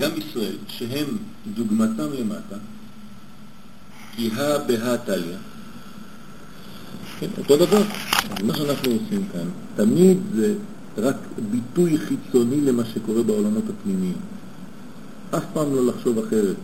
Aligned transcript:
גם 0.00 0.10
ישראל, 0.16 0.56
שהם 0.68 1.06
דוגמתם 1.54 2.12
למטה, 2.18 2.56
כי 4.16 4.30
הא 4.36 4.58
בהא 4.58 4.96
תליא, 4.96 5.36
כן, 7.20 7.26
אותו 7.38 7.56
דבר. 7.56 7.82
מה 8.44 8.56
שאנחנו 8.56 8.92
עושים 8.92 9.24
כאן, 9.32 9.48
תמיד 9.76 10.18
זה 10.34 10.54
רק 10.98 11.16
ביטוי 11.50 11.98
חיצוני 11.98 12.60
למה 12.60 12.84
שקורה 12.84 13.22
בעולמות 13.22 13.64
הפנימיים. 13.68 14.16
אף 15.30 15.44
פעם 15.52 15.74
לא 15.74 15.86
לחשוב 15.86 16.18
אחרת. 16.18 16.56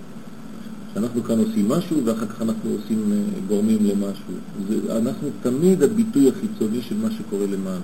שאנחנו 0.95 1.25
כאן 1.25 1.39
עושים 1.39 1.69
משהו 1.69 2.05
ואחר 2.05 2.27
כך 2.27 2.43
אנחנו 2.43 2.71
עושים, 2.71 3.13
אה, 3.13 3.41
גורמים 3.49 3.79
למשהו. 3.81 4.35
זה, 4.69 4.99
אנחנו 4.99 5.29
תמיד 5.43 5.83
הביטוי 5.83 6.29
החיצוני 6.29 6.83
של 6.83 6.97
מה 6.97 7.09
שקורה 7.11 7.47
למעלה. 7.47 7.81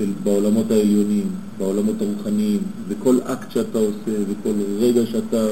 של 0.00 0.10
בעולמות 0.22 0.70
העליונים, 0.70 1.26
בעולמות 1.58 1.94
הרוחניים, 2.02 2.60
וכל 2.88 3.18
אקט 3.24 3.50
שאתה 3.50 3.78
עושה, 3.78 4.12
וכל 4.28 4.50
רגע 4.78 5.06
שאתה 5.06 5.46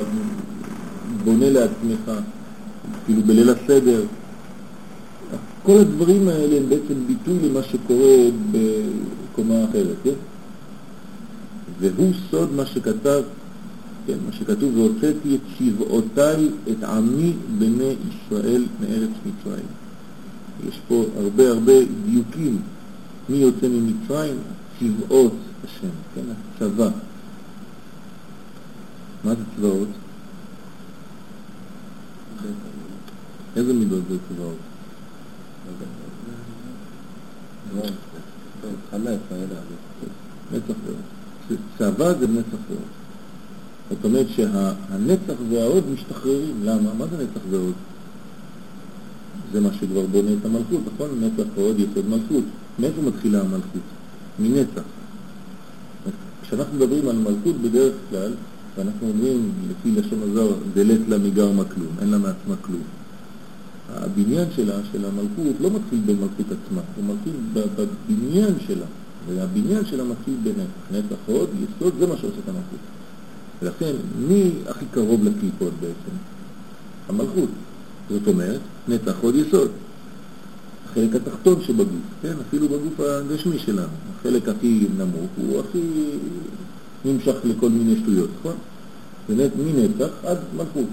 בונה 1.25 1.51
לעצמך, 1.51 2.11
כאילו 3.06 3.23
בליל 3.23 3.51
הסדר, 3.51 4.03
כל 5.62 5.79
הדברים 5.79 6.29
האלה 6.29 6.56
הם 6.56 6.69
בעצם 6.69 6.95
ביטוי 7.06 7.48
למה 7.48 7.62
שקורה 7.62 8.16
בקומה 8.51 9.65
אחרת, 9.65 9.97
כן? 10.05 10.19
והוא 11.80 12.12
סוד 12.30 12.53
מה 12.53 12.67
שכתב, 12.67 13.23
כן, 14.06 14.17
מה 14.27 14.33
שכתוב, 14.33 14.77
והוצאתי 14.77 15.34
את 15.34 15.41
שבעותיי, 15.59 16.48
את 16.70 16.84
עמי 16.84 17.33
בני 17.59 17.95
ישראל 18.09 18.65
מארץ 18.80 19.11
מצרים. 19.27 19.67
יש 20.69 20.80
פה 20.89 21.05
הרבה 21.19 21.48
הרבה 21.48 21.73
דיוקים. 22.06 22.59
מי 23.28 23.37
יוצא 23.37 23.68
ממצרים? 23.68 24.37
צבאות 24.78 25.32
השם, 25.64 25.88
כן, 26.14 26.20
הצבא. 26.56 26.88
מה 29.24 29.34
זה 29.34 29.42
צבאות? 29.56 29.88
איזה 33.56 33.72
מידות 33.72 34.03
זה 34.11 34.16
צבאות? 34.28 34.56
צבא 41.78 42.12
זה 42.19 42.27
נצח 42.27 42.58
ועוד. 42.69 42.83
זאת 43.91 44.05
אומרת 44.05 44.27
שהנצח 44.28 45.34
והעוד 45.50 45.84
משתחררים. 45.94 46.60
למה? 46.64 46.94
מה 46.98 47.05
זה 47.06 47.16
נצח 47.16 47.41
ועוד? 47.50 47.75
זה 49.53 49.60
מה 49.60 49.69
שכבר 49.81 50.06
בונה 50.06 50.31
את 50.41 50.44
המלכות, 50.44 50.81
נכון? 50.94 51.25
נצח 51.25 51.48
ועוד 51.55 51.78
יסוד 51.78 52.08
מלכות. 52.08 52.44
מאיפה 52.79 53.03
מתחילה 53.03 53.41
המלכות? 53.41 53.83
מנצח. 54.39 54.83
כשאנחנו 56.43 56.77
מדברים 56.77 57.09
על 57.09 57.17
מלכות 57.17 57.57
בדרך 57.62 57.95
כלל, 58.11 58.33
ואנחנו 58.77 59.09
אומרים 59.09 59.51
לפי 59.71 60.01
לשון 60.01 60.19
הזר, 60.23 60.53
דלת 60.75 61.01
לה 61.09 61.19
מגרמה 61.19 61.65
כלום, 61.65 61.93
אין 62.01 62.11
לה 62.11 62.19
מעצמה 62.19 62.55
כלום. 62.62 62.83
הבניין 63.95 64.49
שלה, 64.56 64.75
של 64.93 65.05
המלכות, 65.05 65.56
לא 65.61 65.71
מתחיל 65.71 65.99
במלכות 66.06 66.47
עצמה, 66.47 66.81
הוא 66.97 67.05
מתחיל 67.15 67.33
בבניין 67.55 68.55
שלה, 68.67 68.87
והבניין 69.29 69.84
שלה 69.84 70.05
מתחיל 70.05 70.34
בנצח. 70.43 70.83
נצח 70.93 71.17
עוד, 71.27 71.49
יסוד, 71.55 71.95
זה 71.99 72.06
מה 72.06 72.17
שעושה 72.17 72.37
את 72.45 72.49
המלכות. 72.49 72.79
ולכן, 73.62 73.93
מי 74.29 74.51
הכי 74.67 74.84
קרוב 74.91 75.25
לקליפות 75.25 75.73
בעצם? 75.81 76.17
המלכות. 77.09 77.49
זאת 78.11 78.27
אומרת, 78.27 78.61
נצח 78.89 79.15
עוד 79.23 79.34
יסוד. 79.34 79.71
החלק 80.91 81.14
התחתון 81.14 81.62
שבגוף, 81.62 81.89
כן? 82.22 82.34
אפילו 82.48 82.69
בגוף 82.69 83.00
הגשמי 83.00 83.58
שלנו. 83.58 83.89
החלק 84.20 84.48
הכי 84.48 84.86
נמוך 84.98 85.31
הוא 85.36 85.61
הכי 85.61 85.83
נמשך 87.05 87.34
לכל 87.44 87.69
מיני 87.69 88.00
שטויות, 88.03 88.31
נכון? 88.41 88.55
מנצח 89.28 90.11
עד 90.25 90.39
מלכות. 90.56 90.89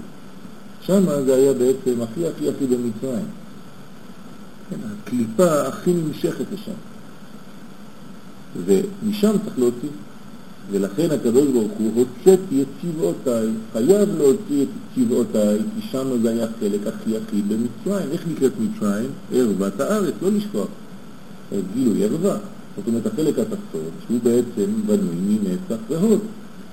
שם 0.80 1.02
זה 1.24 1.34
היה 1.34 1.52
בעצם 1.52 2.02
הכי 2.02 2.26
הכי 2.26 2.48
הכי 2.48 2.66
במצרים. 2.66 3.26
כן, 4.70 4.76
הקליפה 4.86 5.68
הכי 5.68 5.92
נמשכת 5.92 6.44
לשם. 6.52 6.72
ומשם 8.66 9.32
צריך 9.44 9.58
להוציא. 9.58 9.88
ולכן 10.70 11.10
הקדוש 11.10 11.48
ברוך 11.52 11.72
הוא 11.78 11.92
הוצאתי 11.94 12.62
את 12.62 12.66
צבעותיי, 12.82 13.46
חייב 13.72 14.08
להוציא 14.18 14.62
את 14.62 14.68
צבעותיי, 14.94 15.58
כי 15.58 15.88
שם 15.90 16.22
זה 16.22 16.30
היה 16.30 16.46
חלק 16.60 16.86
הכי 16.86 17.16
הכי 17.16 17.42
במצרים. 17.42 18.10
איך 18.12 18.24
נקראת 18.30 18.52
מצרים? 18.60 19.10
ערוות 19.32 19.80
הארץ, 19.80 20.14
לא 20.22 20.32
לשכוח. 20.32 20.68
גילוי 21.74 22.04
ערווה. 22.04 22.36
זאת 22.76 22.88
אומרת, 22.88 23.06
החלק 23.06 23.38
התחתון, 23.38 23.90
שהוא 24.06 24.18
בעצם 24.22 24.70
בנוי 24.86 25.38
מנצח 25.42 25.82
והוד. 25.88 26.20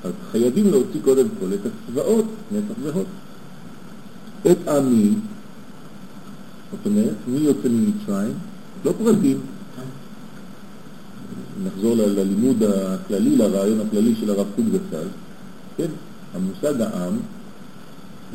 אז 0.04 0.12
חייבים 0.32 0.72
להוציא 0.72 1.00
קודם 1.04 1.26
כל 1.40 1.46
את 1.54 1.60
הצבאות, 1.66 2.26
נצח 2.52 2.76
והוד. 2.84 3.06
את 4.52 4.68
עמי, 4.68 5.10
זאת 6.72 6.86
אומרת, 6.86 7.16
מי 7.28 7.40
יוצא 7.40 7.70
ממצרים? 7.70 8.34
לא 8.86 8.94
פרטים. 9.04 9.38
נחזור 11.66 11.96
ללימוד 11.96 12.64
הכללי, 12.64 13.36
לרעיון 13.36 13.80
הכללי 13.88 14.16
של 14.20 14.30
הרב 14.30 14.48
קוק 14.56 14.66
זצ"ל, 14.72 15.08
כן? 15.78 15.90
המושג 16.34 16.82
העם, 16.82 17.14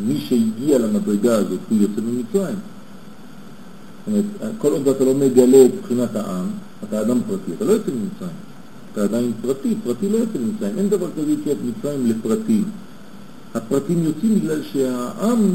מי 0.07 0.21
שהגיע 0.21 0.79
למדרגה 0.79 1.35
הזאת 1.37 1.59
הוא 1.71 1.79
יוצא 1.79 2.01
ממצרים. 2.01 2.57
זאת 4.07 4.07
אומרת, 4.07 4.55
כל 4.59 4.73
עוד 4.73 4.89
אתה 4.89 5.05
לא 5.05 5.15
מגלה 5.15 5.65
את 5.67 5.71
מבחינת 5.75 6.17
העם, 6.17 6.47
אתה 6.85 7.01
אדם 7.01 7.19
פרטי, 7.29 7.53
אתה 7.57 7.65
לא 7.65 7.73
יוצא 7.73 7.91
ממצרים. 7.91 8.37
אתה 8.93 9.05
עדיין 9.05 9.33
פרטי, 9.43 9.75
פרטי 9.85 10.09
לא 10.09 10.17
יוצא 10.17 10.39
ממצרים. 10.39 10.79
אין 10.79 10.89
דבר 10.89 11.07
כזה 11.17 11.33
יציאת 11.33 11.57
מצרים 11.65 12.07
לפרטים. 12.07 12.65
הפרטים 13.55 14.05
יוצאים 14.05 14.35
בגלל 14.35 14.63
שהעם 14.63 15.55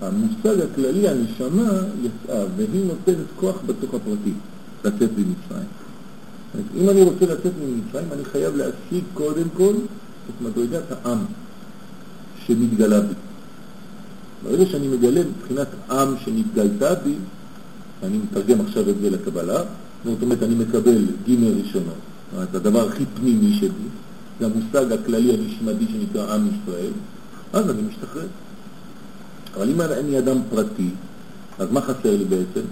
המושג 0.00 0.60
הכללי, 0.60 1.08
הנשמה, 1.08 1.70
יצאה, 2.02 2.44
והיא 2.56 2.84
נותנת 2.86 3.26
כוח 3.40 3.56
בתוך 3.66 3.94
הפרטים, 3.94 4.38
לצאת 4.84 5.10
ממצרים. 5.10 5.68
אם 6.76 6.90
אני 6.90 7.02
רוצה 7.02 7.26
לצאת 7.26 7.52
ממצרים, 7.60 8.08
אני 8.12 8.24
חייב 8.24 8.56
להשיג 8.56 9.04
קודם 9.14 9.46
כל 9.56 9.74
את 10.30 10.42
מדרגת 10.42 10.82
העם 10.92 11.18
שמתגלה 12.46 13.00
בי. 13.00 13.14
ברגע 14.44 14.66
שאני 14.66 14.88
מגלה 14.88 15.20
מבחינת 15.24 15.68
עם 15.90 16.14
שנתגלתה 16.24 16.94
בי, 16.94 17.14
אני 18.02 18.18
מתרגם 18.18 18.60
עכשיו 18.60 18.90
את 18.90 18.94
זה 19.00 19.10
לקבלה, 19.10 19.62
זאת 20.04 20.22
אומרת 20.22 20.42
אני 20.42 20.54
מקבל 20.54 21.04
ג' 21.28 21.30
זאת 21.72 21.82
אומרת 22.32 22.54
הדבר 22.54 22.88
הכי 22.88 23.04
פנימי 23.20 23.54
שלי, 23.54 23.88
זה 24.40 24.46
המושג 24.46 24.92
הכללי 24.92 25.34
הנשמתי 25.34 25.84
שנקרא 25.92 26.34
עם 26.34 26.48
ישראל, 26.48 26.92
אז 27.52 27.70
אני 27.70 27.82
משתחרר. 27.82 28.26
אבל 29.56 29.70
אם 29.70 29.80
אני 29.80 30.18
אדם 30.18 30.36
פרטי, 30.50 30.90
אז 31.58 31.68
מה 31.72 31.80
חסר 31.80 32.16
לי 32.16 32.24
בעצם? 32.24 32.66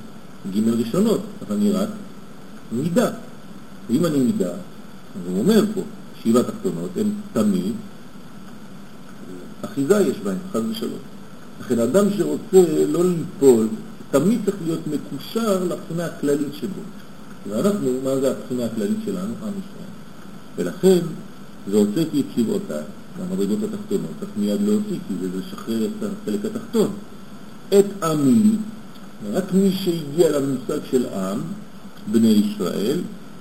ג' 0.54 0.68
ראשונות, 0.68 1.20
אז 1.46 1.56
אני 1.56 1.72
רק 1.72 1.88
מידה. 2.72 3.10
ואם 3.88 4.06
אני 4.06 4.18
מידה, 4.18 4.50
אז 4.50 5.26
הוא 5.26 5.38
אומר 5.38 5.64
פה, 5.74 5.80
שבע 6.22 6.42
תחתונות 6.42 6.90
הן 6.96 7.06
תמיד, 7.32 7.72
אחיזה 9.64 10.00
יש 10.00 10.16
בהן, 10.24 10.36
חס 10.52 10.60
ושלום. 10.70 10.98
לכן 11.60 11.78
אדם 11.78 12.06
שרוצה 12.16 12.86
לא 12.88 13.04
ליפול, 13.04 13.68
תמיד 14.10 14.40
צריך 14.44 14.56
להיות 14.64 14.80
מקושר 14.86 15.64
לבחינה 15.64 16.04
הכללית 16.04 16.54
שבו. 16.54 16.80
ואנחנו, 17.48 17.90
מה 18.04 18.16
זה 18.20 18.30
הבחינה 18.30 18.64
הכללית 18.64 18.98
שלנו? 19.04 19.34
עם 19.42 19.48
ישראל. 19.48 19.94
ולכן, 20.56 20.98
זה 21.70 21.76
הוצאתי 21.76 22.20
את 22.20 22.24
שבעותיי, 22.36 22.82
המדרגות 23.20 23.58
התחתונות, 23.62 24.10
צריך 24.20 24.30
מיד 24.36 24.60
להוציא, 24.60 24.98
כי 25.08 25.14
זה 25.20 25.28
לשחרר 25.38 25.84
את 25.84 26.08
החלק 26.22 26.44
התחתון. 26.44 26.90
את 27.68 28.04
עמי, 28.04 28.42
רק 29.32 29.44
מי 29.54 29.72
שהגיע 29.72 30.38
למושג 30.38 30.78
של 30.90 31.06
עם, 31.06 31.40
בני 32.12 32.28
ישראל, 32.28 32.98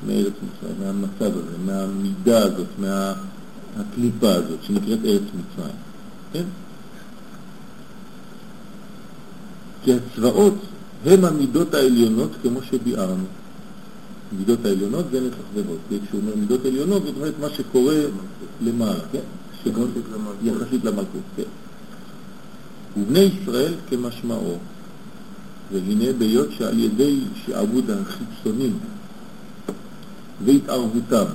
מארץ 0.07 0.33
מצרים, 0.33 0.75
מהמצב 0.79 1.37
הזה, 1.37 1.57
מהמידה 1.65 2.43
הזאת, 2.43 2.67
מהקליפה 2.79 4.33
הזאת, 4.33 4.63
שנקראת 4.63 4.99
ארץ 5.05 5.21
מצרים. 5.21 5.75
כן? 6.33 6.43
כי 9.83 9.93
הצבאות 9.93 10.55
הם 11.05 11.25
המידות 11.25 11.73
העליונות 11.73 12.31
כמו 12.41 12.59
שביארנו. 12.63 13.23
מידות 14.37 14.65
העליונות 14.65 15.05
זה 15.11 15.21
נצח 15.21 15.37
והוד. 15.53 15.77
כשהוא 16.07 16.21
אומר 16.21 16.35
מידות 16.35 16.65
עליונות, 16.65 17.03
זאת 17.05 17.15
אומרת 17.15 17.33
מה 17.39 17.49
שקורה 17.49 17.95
למעלה, 18.61 18.99
כן? 19.11 19.19
יחסית 20.43 20.85
למלכות, 20.85 21.21
כן. 21.35 21.43
ובני 22.97 23.19
ישראל 23.19 23.73
כמשמעו, 23.89 24.57
והנה 25.71 26.13
בהיות 26.17 26.47
שעל 26.57 26.79
ידי 26.79 27.19
שעבוד 27.45 27.83
החיצונים 27.89 28.79
והתערבותם 30.45 31.25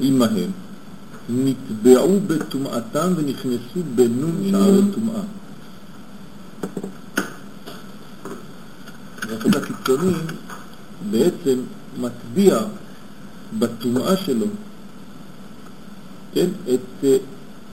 עמהם 0.00 0.50
נטבעו 1.28 2.20
בטומאתם 2.26 3.12
ונכנסו 3.16 3.80
בנון 3.94 4.48
שער 4.50 4.80
הטומאה. 4.90 5.22
והחד 9.28 9.56
החיצוני 9.56 10.12
בעצם 11.10 11.58
מטביע 12.00 12.58
בטומאה 13.58 14.16
שלו, 14.16 14.46
כן, 16.34 16.48
את 16.74 17.04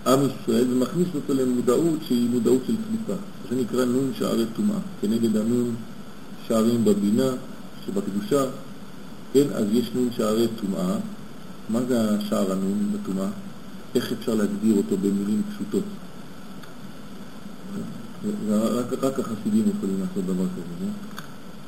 עם 0.07 0.19
ישראל 0.25 0.73
ומכניס 0.73 1.07
אותו 1.15 1.33
למודעות 1.33 2.00
שהיא 2.07 2.29
מודעות 2.29 2.61
של 2.68 2.73
קליפה. 2.89 3.21
זה 3.50 3.56
נקרא 3.56 3.85
נון 3.85 4.11
שערי 4.18 4.45
טומאה, 4.56 4.77
כנגד 5.01 5.38
הנון 5.38 5.75
שערים 6.47 6.85
בבינה 6.85 7.29
שבקדושה, 7.85 8.44
כן, 9.35 9.47
אז 9.53 9.65
יש 9.71 9.91
נון 9.95 10.09
שערי 10.17 10.47
טומאה. 10.61 10.95
מה 11.69 11.79
זה 11.87 12.11
השער 12.11 12.51
הנון 12.51 12.91
בטומאה? 12.93 13.27
איך 13.95 14.11
אפשר 14.11 14.35
להגדיר 14.35 14.75
אותו 14.77 14.97
במילים 14.97 15.41
פשוטות? 15.55 15.83
רק, 18.49 19.03
רק 19.03 19.19
החסידים 19.19 19.63
יכולים 19.77 19.99
לעשות 19.99 20.25
דבר 20.25 20.43
כזה, 20.43 20.75
כן? 20.79 21.17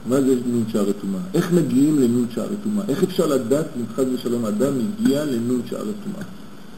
מה 0.10 0.22
זה 0.22 0.36
נון 0.46 0.64
שערי 0.72 0.94
טומאה? 0.94 1.20
איך 1.34 1.52
מגיעים 1.52 2.00
לנון 2.00 2.26
שערי 2.36 2.56
טומאה? 2.64 2.86
איך 2.88 3.04
אפשר 3.04 3.26
לדעת 3.26 3.66
אם 3.78 3.84
חס 3.96 4.06
ושלום 4.14 4.46
אדם 4.46 4.74
מגיע 4.78 5.26
לנון 5.26 5.62
שערי 5.70 5.92
טומאה? 6.04 6.26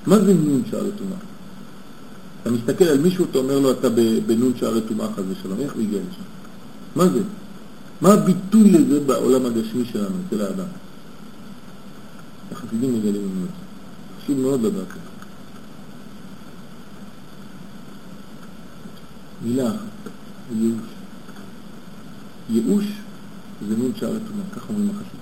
מה 0.07 0.19
זה 0.19 0.33
נון 0.33 0.61
שערי 0.71 0.91
טומאה? 0.97 1.17
אתה 2.41 2.51
מסתכל 2.51 2.85
על 2.85 2.97
מישהו, 2.97 3.25
אתה 3.31 3.37
אומר 3.37 3.59
לו, 3.59 3.71
אתה 3.71 3.89
בנון 4.27 4.51
שערי 4.59 4.81
טומאה 4.81 5.07
חס 5.07 5.23
ושלום, 5.29 5.59
איך 5.59 5.73
הוא 5.73 5.81
הגיע 5.81 5.99
לשם? 5.99 6.21
מה 6.95 7.09
זה? 7.09 7.19
מה 8.01 8.13
הביטוי 8.13 8.71
לזה 8.71 8.99
בעולם 8.99 9.45
הגשמי 9.45 9.85
שלנו, 9.85 10.15
אצל 10.27 10.41
האדם? 10.41 10.65
החסידים 12.51 12.99
מגלים 12.99 13.15
לנו 13.15 13.45
את 13.45 13.49
זה. 13.49 14.23
חשוב 14.23 14.37
מאוד 14.39 14.61
לדעת 14.61 14.87
את 14.87 14.93
זה. 14.93 14.99
מילה 19.43 19.71
ייאוש. 20.55 20.81
ייאוש 22.49 22.85
זה 23.67 23.75
נון 23.77 23.91
שערי 23.95 24.19
טומאה, 24.27 24.43
ככה 24.55 24.65
אומרים 24.69 24.89
החסידים. 24.89 25.19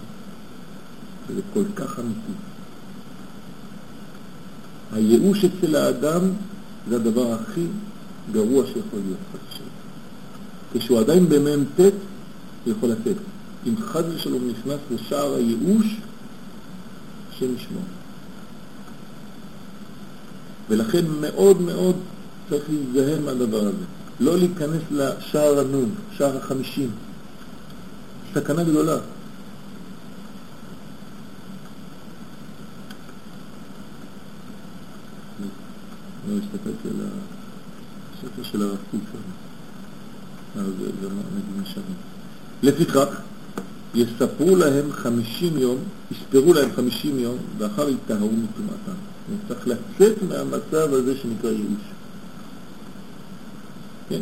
זה 1.35 1.41
כל 1.53 1.63
כך 1.75 2.00
אמיתי. 2.00 2.31
הייאוש 4.94 5.45
אצל 5.45 5.75
האדם 5.75 6.21
זה 6.89 6.95
הדבר 6.95 7.33
הכי 7.33 7.65
גרוע 8.31 8.65
שיכול 8.65 9.00
להיות, 9.06 9.19
חס 9.33 9.39
ושלום. 9.53 9.69
כשהוא 10.74 11.00
עדיין 11.00 11.29
במ"ט, 11.29 11.79
הוא 12.67 12.75
יכול 12.77 12.89
לצאת. 12.89 13.17
אם 13.67 13.73
חס 13.81 14.03
ושלום 14.15 14.49
נכנס 14.49 14.79
לשער 14.91 15.33
הייאוש, 15.33 15.85
השם 17.29 17.55
ישמור. 17.55 17.83
ולכן 20.69 21.05
מאוד 21.21 21.61
מאוד 21.61 21.95
צריך 22.49 22.63
להיזהר 22.69 23.19
מהדבר 23.25 23.61
הזה. 23.61 23.85
לא 24.19 24.37
להיכנס 24.37 24.81
לשער 24.91 25.59
הנון, 25.59 25.89
שער 26.17 26.37
החמישים. 26.37 26.89
סכנה 28.33 28.63
גדולה. 28.63 28.97
אני 36.27 36.39
הסתכלתי 36.39 36.87
על 36.87 37.07
הספר 38.13 38.43
של 38.43 38.61
הרב 38.61 38.77
קוק 38.91 39.01
אז 40.55 40.65
זה 41.01 41.07
נגיד 41.07 41.61
משנה. 41.61 42.16
לפיכך, 42.63 43.07
יספרו 43.95 44.56
להם 44.56 44.92
חמישים 44.92 45.57
יום, 45.57 45.77
יספרו 46.12 46.54
להם 46.54 46.69
חמישים 46.75 47.19
יום, 47.19 47.38
ואחר 47.57 47.89
יטהרו 47.89 48.30
מטומאתם. 48.31 48.98
צריך 49.48 49.68
לצאת 49.68 50.24
מהמצב 50.30 50.94
הזה 50.94 51.18
שנקרא 51.18 51.50
ייאוש. 51.50 51.81
כן? 54.09 54.19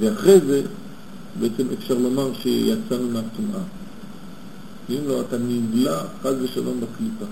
ואחרי 0.00 0.40
זה, 0.40 0.62
בעצם 1.40 1.66
אפשר 1.78 1.94
לומר 1.94 2.30
שיצאנו 2.34 3.08
מהטומאה. 3.08 3.60
אם 4.90 5.08
לא, 5.08 5.20
אתה 5.20 5.36
נגלה 5.38 6.02
חד 6.22 6.32
ושלום 6.42 6.80
בקליפה. 6.80 7.24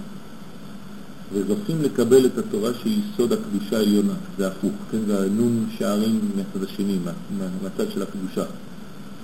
וזוכים 1.33 1.83
לקבל 1.83 2.27
את 2.27 2.39
התורה 2.39 2.71
שהיא 2.83 3.01
יסוד 3.15 3.33
הקדושה 3.33 3.77
העליונה, 3.77 4.13
זה 4.39 4.47
הפוך, 4.47 4.73
כן, 4.91 4.99
זה 5.07 5.23
הנון 5.23 5.67
שערים 5.79 6.21
מהצד 6.37 6.69
השני, 6.69 6.99
מה, 7.05 7.13
מה, 7.39 7.45
מהצד 7.63 7.93
של 7.95 8.03
הקדושה, 8.03 8.45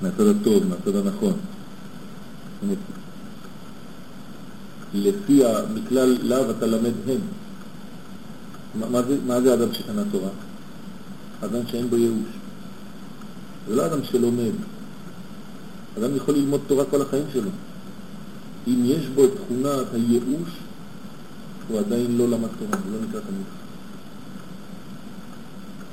מהצד 0.02 0.26
הטוב, 0.26 0.66
מהצד 0.66 0.96
הנכון. 0.96 1.32
לפי, 4.94 5.42
מכלל 5.74 6.16
לאו 6.22 6.50
אתה 6.50 6.66
למד 6.66 6.92
הם. 7.08 7.20
מה, 8.74 8.88
מה, 8.88 9.02
זה, 9.02 9.16
מה 9.26 9.40
זה 9.40 9.54
אדם 9.54 9.72
שקנה 9.72 10.02
תורה? 10.12 10.30
אדם 11.44 11.60
שאין 11.66 11.90
בו 11.90 11.96
ייאוש. 11.96 12.30
זה 13.68 13.76
לא 13.76 13.86
אדם 13.86 14.04
שלומד. 14.04 14.52
אדם 15.98 16.16
יכול 16.16 16.34
ללמוד 16.34 16.60
תורה 16.66 16.84
כל 16.84 17.02
החיים 17.02 17.24
שלו. 17.32 17.50
אם 18.68 18.82
יש 18.84 19.06
בו 19.14 19.24
את 19.24 19.30
תכונת 19.34 19.86
הייאוש, 19.92 20.50
הוא 21.68 21.78
עדיין 21.78 22.16
לא 22.18 22.28
למד 22.28 22.48
תורה, 22.58 22.78
הוא 22.84 22.92
לא 22.92 23.08
נקרא 23.08 23.20
תלמיד. 23.20 23.46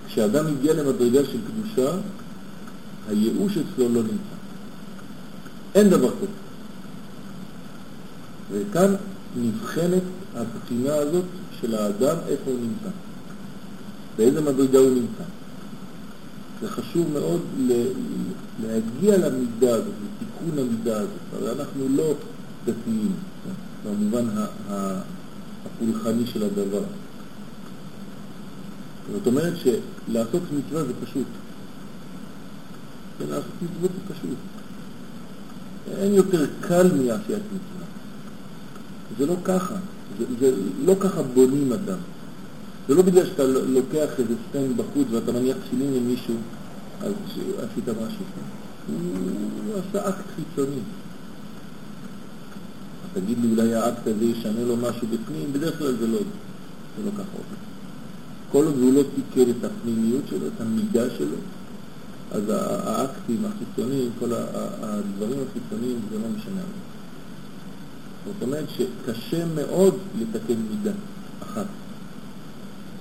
כשאדם 0.07 0.53
מגיע 0.53 0.73
למדרגה 0.73 1.19
של 1.25 1.37
קדושה, 1.47 1.91
הייאוש 3.07 3.57
אצלו 3.57 3.89
לא 3.89 4.01
נמצא. 4.01 4.37
אין 5.75 5.89
דבר 5.89 6.11
כזה. 6.11 6.27
וכאן 8.51 8.95
נבחנת 9.37 10.03
הבחינה 10.35 10.95
הזאת 10.95 11.25
של 11.61 11.75
האדם, 11.75 12.15
איפה 12.27 12.51
הוא 12.51 12.59
נמצא, 12.59 12.89
באיזה 14.17 14.41
מדרגה 14.41 14.79
הוא 14.79 14.89
נמצא. 14.89 15.23
זה 16.61 16.69
חשוב 16.69 17.07
מאוד 17.13 17.41
להגיע 18.63 19.17
למידה 19.17 19.75
הזאת, 19.75 19.93
לתיקון 20.03 20.59
המידה 20.59 20.97
הזאת. 20.97 21.09
הרי 21.33 21.51
אנחנו 21.51 21.87
לא 21.95 22.13
דתיים, 22.65 23.11
במובן 23.85 24.25
הפולחני 24.69 26.27
של 26.27 26.43
הדבר. 26.43 26.83
זאת 29.13 29.27
אומרת 29.27 29.53
שלעשות 29.57 30.41
מצווה 30.57 30.83
זה 30.83 30.93
פשוט. 31.05 31.27
לעשות 33.25 33.51
מצוות 33.61 33.91
זה 33.91 34.13
פשוט. 34.13 34.37
אין 35.97 36.13
יותר 36.13 36.45
קל 36.61 36.87
מעשיית 36.87 37.43
מצווה. 37.43 37.85
זה 39.17 39.25
לא 39.25 39.35
ככה. 39.43 39.75
זה, 40.19 40.25
זה 40.39 40.51
לא 40.85 40.95
ככה 40.99 41.23
בונים 41.23 41.73
אדם. 41.73 41.97
זה 42.87 42.95
לא 42.95 43.01
בגלל 43.01 43.25
שאתה 43.25 43.43
לוקח 43.43 44.19
איזה 44.19 44.33
stand 44.49 44.77
בחוץ 44.77 45.07
ואתה 45.11 45.31
מניח 45.31 45.57
תפילין 45.67 45.93
למישהו, 45.93 46.35
אז 47.01 47.13
עשית 47.57 47.89
משהו. 47.89 48.25
הוא 48.87 49.73
עשה 49.89 50.09
אקט 50.09 50.25
חיצוני. 50.35 50.79
תגיד 53.13 53.37
לי 53.41 53.51
אולי 53.51 53.75
האקט 53.75 54.07
הזה 54.07 54.25
ישנה 54.25 54.63
לו 54.67 54.77
משהו 54.77 55.07
בפנים, 55.07 55.53
בדרך 55.53 55.79
כלל 55.79 55.95
זה 55.99 56.07
לא, 56.07 56.19
זה 56.97 57.05
לא 57.05 57.11
ככה 57.11 57.33
עובד. 57.33 57.57
כל 58.51 58.65
עוד 58.65 58.75
הוא 58.81 58.93
לא 58.93 59.01
תיקן 59.15 59.51
את 59.51 59.63
הפנימיות 59.63 60.23
שלו, 60.29 60.47
את 60.47 60.61
המידה 60.61 61.09
שלו, 61.17 61.37
אז 62.31 62.43
האקטים 62.49 63.45
החיצוניים, 63.45 64.09
כל 64.19 64.29
הדברים 64.81 65.39
החיצוניים, 65.49 65.99
זה 66.11 66.19
לא 66.19 66.27
משנה. 66.37 66.61
זאת 68.25 68.41
אומרת 68.41 68.65
שקשה 68.69 69.45
מאוד 69.55 69.95
לתקן 70.19 70.55
מידה 70.69 70.91
אחת. 71.43 71.65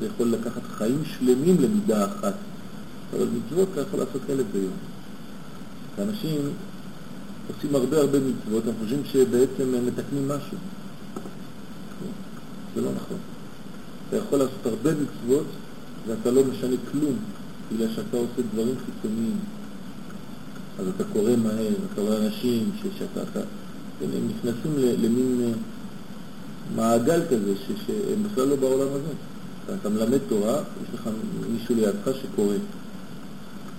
זה 0.00 0.06
יכול 0.06 0.28
לקחת 0.28 0.62
חיים 0.62 1.02
שלמים 1.04 1.56
למידה 1.60 2.04
אחת. 2.04 2.34
אבל 3.16 3.26
מצוות 3.26 3.68
אתה 3.72 3.80
יכול 3.80 3.98
לעשות 3.98 4.22
אלף 4.30 4.46
ביום. 4.52 4.72
ואנשים 5.96 6.50
עושים 7.54 7.74
הרבה 7.74 8.00
הרבה 8.00 8.18
מצוות, 8.18 8.64
הם 8.66 8.74
חושבים 8.80 9.02
שבעצם 9.04 9.74
הם 9.74 9.86
מתקנים 9.86 10.28
משהו. 10.28 10.58
זה 12.74 12.80
לא 12.80 12.90
נכון. 12.96 13.18
אתה 14.08 14.16
יכול 14.16 14.38
לעשות 14.38 14.66
הרבה 14.66 14.90
מצוות 14.90 15.46
ואתה 16.06 16.30
לא 16.30 16.42
משנה 16.44 16.76
כלום, 16.92 17.16
בגלל 17.72 17.88
שאתה 17.94 18.16
עושה 18.16 18.42
דברים 18.52 18.74
חיצוניים. 18.86 19.36
אז 20.78 20.86
אתה 20.96 21.04
קורא 21.12 21.36
מהר, 21.36 21.74
אתה 21.92 22.00
רואה 22.00 22.26
אנשים 22.26 22.70
שאתה, 22.98 23.22
אתה, 23.22 23.40
הם 24.02 24.28
נכנסים 24.28 24.72
למין 24.76 25.40
אה, 25.44 25.52
מעגל 26.76 27.20
כזה, 27.30 27.52
שהם 27.86 28.22
בכלל 28.22 28.48
לא 28.48 28.56
בעולם 28.56 28.88
הזה. 28.88 29.12
אתה, 29.64 29.74
אתה 29.74 29.88
מלמד 29.88 30.18
תורה, 30.28 30.58
יש 30.58 30.94
לך 30.94 31.08
מישהו 31.52 31.74
לידך 31.74 32.10
שקורא. 32.22 32.54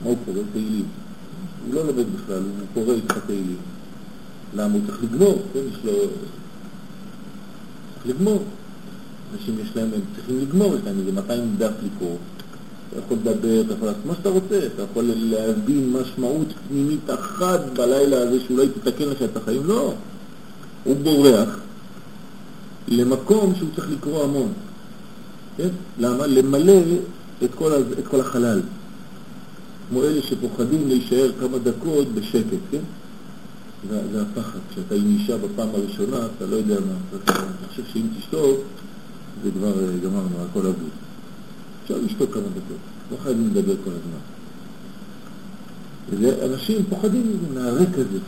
מה 0.03 0.10
הוא 0.10 0.17
קורא? 0.25 0.39
תהילים. 0.53 0.86
הוא 1.65 1.74
לא 1.74 1.88
לומד 1.88 2.06
בכלל, 2.15 2.44
הוא 2.60 2.67
קורא 2.74 2.94
איתך 2.94 3.17
תהילים. 3.27 3.58
למה? 4.56 4.74
הוא 4.74 4.82
צריך 4.88 5.03
לגמור, 5.03 5.41
כן? 5.53 5.60
יש 5.60 5.86
לו... 5.86 5.94
צריך 7.94 8.15
לגמור. 8.15 8.44
אנשים 9.34 9.56
יש 9.60 9.75
להם, 9.75 9.89
הם 9.94 10.01
צריכים 10.15 10.39
לגמור, 10.39 10.75
יש 10.75 10.82
להם 10.86 11.00
איזה 11.00 11.12
200 11.12 11.56
דף 11.58 11.72
לקרוא. 11.84 12.17
אתה 12.89 13.00
יכול 13.00 13.17
לדבר, 13.17 13.62
אתה 13.62 13.74
יכול 13.74 13.88
לעשות 13.88 14.06
מה 14.06 14.13
שאתה 14.15 14.29
רוצה, 14.29 14.60
אתה 14.74 14.84
יכול 14.91 15.06
להבין 15.15 15.94
משמעות 15.94 16.48
פנימית 16.67 17.10
אחת 17.10 17.60
בלילה 17.74 18.17
הזה 18.22 18.39
שאולי 18.48 18.67
תתקן 18.70 19.03
לך 19.10 19.22
את 19.22 19.38
החיים, 19.38 19.65
לא. 19.65 19.94
הוא 20.84 20.96
בורח 20.96 21.60
למקום 22.88 23.53
שהוא 23.56 23.70
צריך 23.75 23.88
לקרוא 23.91 24.24
המון. 24.24 24.53
כן? 25.58 25.70
למה? 26.00 26.27
למלא 26.27 26.82
את 27.44 27.50
כל, 27.56 27.72
את 28.00 28.08
כל 28.08 28.20
החלל. 28.20 28.62
כמו 29.89 30.03
אלה 30.03 30.22
שפוחדים 30.22 30.88
להישאר 30.88 31.32
כמה 31.39 31.58
דקות 31.58 32.08
בשקט, 32.13 32.63
כן? 32.72 32.82
זה, 33.89 34.01
זה 34.12 34.22
הפחד. 34.22 34.60
כשאתה 34.72 34.96
עם 34.96 35.17
אישה 35.20 35.38
בפעם 35.38 35.70
הראשונה, 35.74 36.17
אתה 36.38 36.46
לא 36.46 36.56
יודע 36.56 36.79
מה. 36.79 37.20
אתה 37.24 37.34
חושב 37.70 37.84
שאם 37.94 38.08
תשתוק, 38.20 38.60
זה 39.44 39.50
כבר 39.51 39.84
אה, 39.84 39.98
גמרנו, 40.03 40.46
הכל 40.50 40.60
אבוד. 40.60 41.07
אפשר 41.88 42.00
לשתוק 42.06 42.34
כמה 42.34 42.44
דקות, 42.44 42.77
לא 43.12 43.17
חייבים 43.24 43.48
לדבר 43.48 43.75
כל 43.84 43.91
הזמן. 43.91 44.20
אנשים 46.46 46.86
פוחדים 46.89 47.22
מזה, 47.29 47.60
מהריק 47.60 47.94
הזה, 47.94 48.20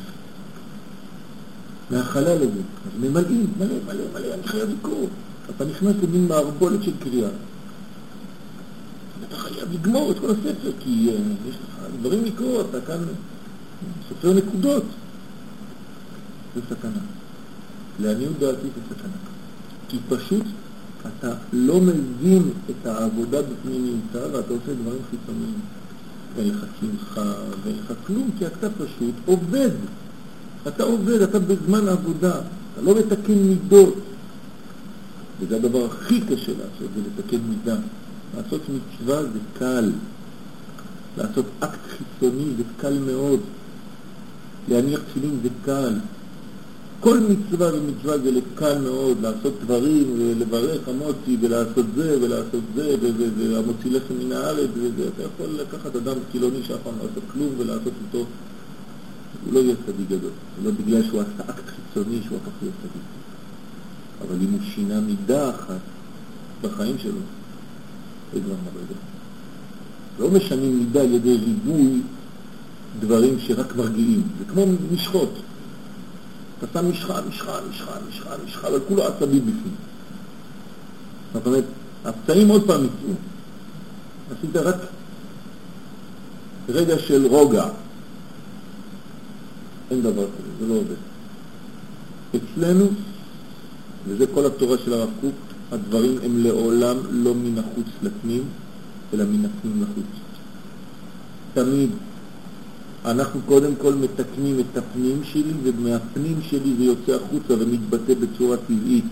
מהחלל 1.91 2.37
הזה. 2.37 2.61
אז 2.85 2.91
ממלאים, 2.99 3.53
מלא, 3.59 3.73
מלא, 3.87 4.03
מלא, 4.13 4.33
אני 4.33 4.43
חייב 4.47 4.69
לקרוא. 4.69 5.07
אתה 5.55 5.65
נכנס 5.65 5.95
למין 6.03 6.27
מערבולת 6.27 6.83
של 6.83 6.91
קריאה. 6.99 7.29
אתה 9.27 9.37
חייב 9.37 9.73
לגמור 9.73 10.11
את 10.11 10.19
כל 10.19 10.31
הספר, 10.31 10.71
כי 10.79 11.09
uh, 11.09 11.49
יש 11.49 11.55
לך 11.55 11.85
דברים 11.99 12.25
לקרוא, 12.25 12.61
אתה 12.61 12.81
כאן 12.81 12.97
סופר 14.09 14.33
נקודות. 14.33 14.83
זה 16.55 16.61
סכנה. 16.69 17.01
לעניות 17.99 18.39
דעתי 18.39 18.67
זה 18.75 18.95
סכנה. 18.95 19.17
כי 19.89 19.97
פשוט 20.09 20.45
אתה 21.07 21.33
לא 21.53 21.81
מבין 21.81 22.49
את 22.69 22.85
העבודה 22.85 23.41
בפנימיותה 23.41 24.19
ואתה 24.31 24.53
עושה 24.53 24.73
דברים 24.81 24.99
חיצוניים. 25.11 25.59
אין 26.37 26.49
לך 26.49 26.65
שמחה 26.79 27.33
ואין 27.63 27.75
לך 27.75 27.93
כלום, 28.07 28.29
כי 28.37 28.47
אתה 28.47 28.67
פשוט 28.69 29.15
עובד. 29.25 29.69
אתה 30.67 30.83
עובד, 30.83 31.21
אתה 31.21 31.39
בזמן 31.39 31.87
עבודה, 31.87 32.31
אתה 32.73 32.81
לא 32.81 32.95
מתקן 32.99 33.33
מידות. 33.33 33.95
וזה 35.39 35.55
הדבר 35.55 35.85
הכי 35.85 36.21
קשה 36.21 36.51
לעשות, 36.51 36.89
זה 36.95 37.01
לתקן 37.01 37.37
מידה. 37.49 37.75
לעשות 38.37 38.61
מצווה 38.69 39.23
זה 39.23 39.39
קל. 39.59 39.91
לעשות 41.17 41.45
אקט 41.59 41.79
חיצוני 41.97 42.45
זה 42.57 42.63
קל 42.77 42.99
מאוד. 42.99 43.39
להניח 44.67 44.99
תפילין 44.99 45.39
זה 45.43 45.49
קל. 45.65 45.93
כל 46.99 47.19
מצווה 47.19 47.69
ומצווה 47.73 48.17
זה 48.17 48.31
קל 48.55 48.81
מאוד, 48.81 49.17
לעשות 49.21 49.53
דברים 49.63 50.13
ולברך 50.17 50.87
המוציא 50.87 51.37
ולעשות 51.41 51.85
זה 51.95 52.17
ולעשות 52.21 52.61
זה 52.75 52.95
והמוציא 53.37 53.91
לחם 53.91 54.13
מן 54.19 54.31
הארץ 54.31 54.69
וזה. 54.73 55.09
אתה 55.15 55.23
יכול 55.23 55.55
לקחת 55.61 55.95
אדם 55.95 56.15
חילוני 56.31 56.63
שאף 56.63 56.77
פעם 56.83 56.93
לא 56.99 57.03
עשה 57.03 57.31
כלום 57.33 57.49
ולעשות 57.57 57.93
איתו, 58.07 58.25
הוא 59.45 59.53
לא 59.53 59.59
יהיה 59.59 59.75
צדיק 59.85 60.07
גדול. 60.09 60.31
לא 60.63 60.71
בגלל 60.71 61.03
שהוא 61.03 61.21
עשה 61.21 61.49
אקט 61.49 61.63
חיצוני 61.67 62.19
שהוא 62.27 62.37
הפך 62.37 62.51
להיות 62.61 62.75
צדיק. 62.81 63.03
אבל 64.21 64.35
אם 64.41 64.51
הוא 64.51 64.59
שינה 64.75 64.99
מידה 64.99 65.49
אחת 65.49 65.79
בחיים 66.61 66.97
שלו, 66.97 67.21
זה 68.33 68.39
כבר 68.45 68.55
מדרגה. 68.65 68.99
לא 70.19 70.31
משנים 70.31 70.79
מידה 70.79 71.01
על 71.01 71.13
ידי 71.13 71.37
ריבוי 71.37 72.01
דברים 72.99 73.39
שרק 73.39 73.75
מרגיעים. 73.75 74.21
זה 74.39 74.45
כמו 74.53 74.65
משחות. 74.91 75.33
אתה 76.59 76.67
שם 76.79 76.91
משחה, 76.91 77.21
משחה, 77.29 77.59
משחה, 77.69 77.91
משחה, 78.09 78.29
משחה, 78.45 78.67
אבל 78.67 78.79
כולו 78.87 79.03
עצבי 79.03 79.39
בפנים. 79.39 79.75
זאת 81.33 81.47
אומרת, 81.47 81.63
הפצעים 82.05 82.49
עוד 82.49 82.67
פעם 82.67 82.81
יצאו. 82.85 83.13
עשית 84.37 84.55
רק 84.55 84.75
רגע 86.69 86.99
של 86.99 87.27
רוגע. 87.27 87.65
אין 89.91 90.01
דבר 90.01 90.25
כזה, 90.25 90.47
זה 90.59 90.67
לא 90.67 90.73
עובד. 90.73 90.95
אצלנו, 92.35 92.85
וזה 94.07 94.25
כל 94.33 94.45
התורה 94.45 94.77
של 94.85 94.93
הרב 94.93 95.09
קוק, 95.21 95.35
הדברים 95.71 96.17
הם 96.23 96.43
לעולם 96.43 96.97
לא 97.09 97.35
מן 97.35 97.57
החוץ 97.57 97.87
לפנים, 98.03 98.43
אלא 99.13 99.23
מן 99.25 99.45
הפנים 99.45 99.83
לחוץ. 99.83 100.05
תמיד 101.53 101.89
אנחנו 103.05 103.39
קודם 103.45 103.75
כל 103.75 103.93
מתקנים 103.93 104.59
את 104.59 104.77
הפנים 104.77 105.21
שלי, 105.23 105.53
ומהפנים 105.63 106.39
שלי 106.41 106.75
זה 106.77 106.83
יוצא 106.83 107.11
החוצה 107.11 107.53
ומתבטא 107.53 108.13
בצורה 108.13 108.57
טבעית. 108.57 109.05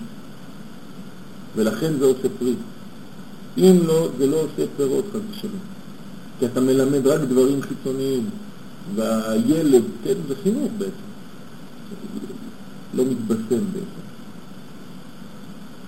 ולכן 1.56 1.94
זה 2.00 2.06
עושה 2.06 2.28
פרי. 2.40 2.54
אם 3.58 3.78
לא, 3.88 4.10
זה 4.18 4.28
לא 4.28 4.36
עושה 4.36 4.64
פירות 4.78 5.06
חס 5.14 5.20
ושלום. 5.32 5.60
כי 6.40 6.46
אתה 6.46 6.62
מלמד 6.62 7.08
רק 7.08 7.22
דברים 7.22 7.62
חיצוניים, 7.62 8.30
והילד, 8.96 9.84
כן, 10.04 10.14
זה 10.28 10.36
חינוך 10.44 10.72
בעצם. 10.78 11.08
לא 12.94 13.04
מתבשם 13.06 13.64
בעצם. 13.74 14.08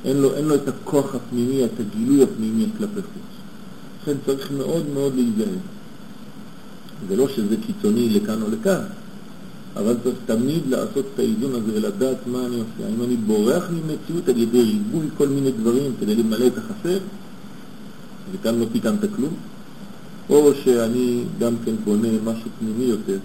אין 0.05 0.17
לו, 0.17 0.35
אין 0.35 0.45
לו 0.45 0.55
את 0.55 0.67
הכוח 0.67 1.15
הפנימי, 1.15 1.65
את 1.65 1.79
הגילוי 1.79 2.23
הפנימי 2.23 2.65
כלפי 2.77 3.01
חוץ. 3.01 3.29
לכן 4.01 4.17
צריך 4.25 4.51
מאוד 4.51 4.83
מאוד 4.93 5.15
להיזהר. 5.15 5.57
זה 7.07 7.15
לא 7.15 7.27
שזה 7.27 7.55
קיצוני 7.65 8.09
לכאן 8.09 8.41
או 8.41 8.47
לכאן, 8.51 8.81
אבל 9.75 9.95
צריך 10.03 10.15
תמיד 10.25 10.61
לעשות 10.69 11.05
את 11.13 11.19
האיזון 11.19 11.51
הזה 11.51 11.71
ולדעת 11.73 12.17
מה 12.27 12.45
אני 12.45 12.55
עושה. 12.55 12.89
האם 12.89 13.03
אני 13.03 13.15
בורח 13.15 13.63
ממציאות 13.69 14.29
על 14.29 14.37
ידי 14.37 14.61
ריבוי 14.61 15.05
כל 15.17 15.27
מיני 15.27 15.51
דברים 15.51 15.91
כדי 15.99 16.15
למלא 16.15 16.47
את 16.47 16.57
החסר, 16.57 16.97
וכאן 18.31 18.59
לא 18.59 18.65
תיקנת 18.71 18.99
כלום, 19.15 19.33
או 20.29 20.51
שאני 20.63 21.23
גם 21.39 21.53
כן 21.65 21.71
בונה 21.83 22.07
משהו 22.23 22.49
פנימי 22.59 22.83
יותר, 22.83 23.17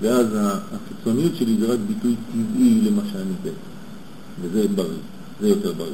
ואז 0.00 0.26
החיצוניות 0.72 1.36
שלי 1.36 1.56
זה 1.60 1.66
רק 1.66 1.78
ביטוי 1.88 2.14
טבעי 2.32 2.80
למה 2.80 3.02
שאני 3.12 3.34
בעצם, 3.42 3.56
וזה 4.42 4.68
בריא, 4.74 4.88
זה 5.40 5.48
יותר 5.48 5.72
בריא. 5.72 5.90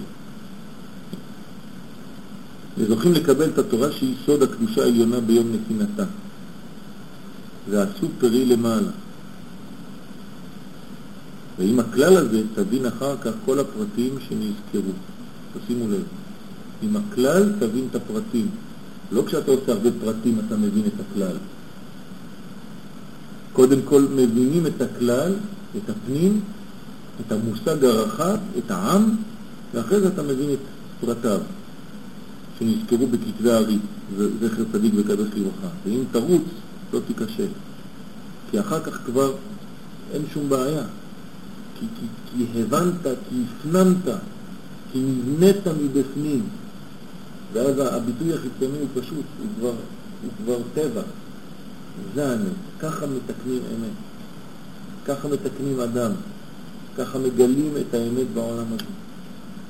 וזוכים 2.78 3.12
לקבל 3.12 3.48
את 3.48 3.58
התורה 3.58 3.92
שהיא 3.92 4.14
סוד 4.26 4.42
הקדושה 4.42 4.82
העליונה 4.82 5.20
ביום 5.20 5.46
נתינתה. 5.52 6.04
ועשו 7.70 8.08
פרי 8.20 8.46
למעלה. 8.46 8.90
ועם 11.58 11.80
הכלל 11.80 12.16
הזה 12.16 12.42
תבין 12.54 12.86
אחר 12.86 13.16
כך 13.16 13.30
כל 13.44 13.58
הפרטים 13.58 14.14
שנזכרו. 14.28 14.92
תשימו 15.54 15.88
לב. 15.88 16.02
עם 16.82 16.96
הכלל 16.96 17.52
תבין 17.58 17.86
את 17.90 17.96
הפרטים. 17.96 18.48
לא 19.12 19.22
כשאתה 19.26 19.50
עושה 19.50 19.72
הרבה 19.72 19.90
פרטים 20.04 20.38
אתה 20.46 20.56
מבין 20.56 20.82
את 20.86 21.00
הכלל. 21.00 21.36
קודם 23.52 23.78
כל 23.84 24.02
מבינים 24.14 24.66
את 24.66 24.80
הכלל, 24.80 25.32
את 25.76 25.90
הפנים, 25.90 26.40
את 27.20 27.32
המושג 27.32 27.84
הרחב, 27.84 28.36
את 28.58 28.70
העם, 28.70 29.16
ואחרי 29.74 30.00
זה 30.00 30.08
אתה 30.08 30.22
מבין 30.22 30.50
את 30.52 30.58
פרטיו, 31.00 31.40
שנזכרו 32.58 33.06
בכתבי 33.06 33.50
הארי, 33.50 33.78
זכר 34.16 34.62
צדיק 34.72 34.92
וקדוש 34.96 35.28
לברכה. 35.36 35.68
ואם 35.84 36.04
תרוץ, 36.12 36.42
לא 36.92 37.00
תיכשל. 37.06 37.48
כי 38.50 38.60
אחר 38.60 38.80
כך 38.80 39.00
כבר 39.06 39.32
אין 40.12 40.22
שום 40.32 40.48
בעיה. 40.48 40.82
כי, 41.80 41.86
כי, 42.00 42.06
כי 42.52 42.62
הבנת, 42.62 43.02
כי 43.02 43.36
הפנמת, 43.58 44.16
כי 44.92 44.98
נבנית 44.98 45.66
מבפנים. 45.66 46.42
ואז 47.52 47.78
הביטוי 47.78 48.34
החיצוני 48.34 48.78
הוא 48.78 48.88
פשוט, 48.94 49.24
הוא 49.38 49.48
כבר, 49.58 49.74
הוא 50.22 50.30
כבר 50.44 50.58
טבע. 50.74 51.02
זה 52.14 52.30
האמת. 52.30 52.52
ככה 52.80 53.06
מתקנים 53.06 53.62
אמת. 53.74 53.96
ככה 55.06 55.28
מתקנים 55.28 55.80
אדם. 55.80 56.10
ככה 56.98 57.18
מגלים 57.18 57.72
את 57.80 57.94
האמת 57.94 58.26
בעולם 58.34 58.64
הזה. 58.66 58.84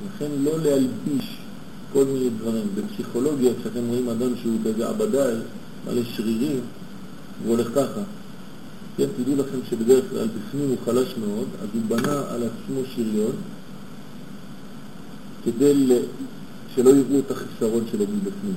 לכן 0.06 0.30
לא 0.44 0.52
להלביש 0.58 1.38
כל 1.92 2.04
מיני 2.04 2.30
דברים. 2.30 2.66
בפסיכולוגיה, 2.74 3.52
כשאתם 3.60 3.86
רואים 3.88 4.08
אדם 4.08 4.36
שהוא 4.42 4.58
כזה 4.64 4.88
עבדאי, 4.88 5.34
מלא 5.86 6.02
שרירים, 6.04 6.60
הוא 7.44 7.56
הולך 7.56 7.68
ככה. 7.74 8.00
כן, 8.96 9.06
תדעו 9.16 9.36
לכם 9.36 9.58
שבדרך 9.70 10.04
כלל 10.10 10.28
בפנים 10.28 10.68
הוא 10.68 10.76
חלש 10.84 11.14
מאוד, 11.16 11.48
אז 11.62 11.68
הוא 11.74 11.82
בנה 11.88 12.22
על 12.30 12.42
עצמו 12.42 12.80
שריון 12.94 13.32
כדי 15.44 15.86
שלא 16.74 16.90
יראו 16.90 17.18
את 17.18 17.30
החיסרון 17.30 17.84
שלו 17.92 18.04
מבפנים. 18.04 18.54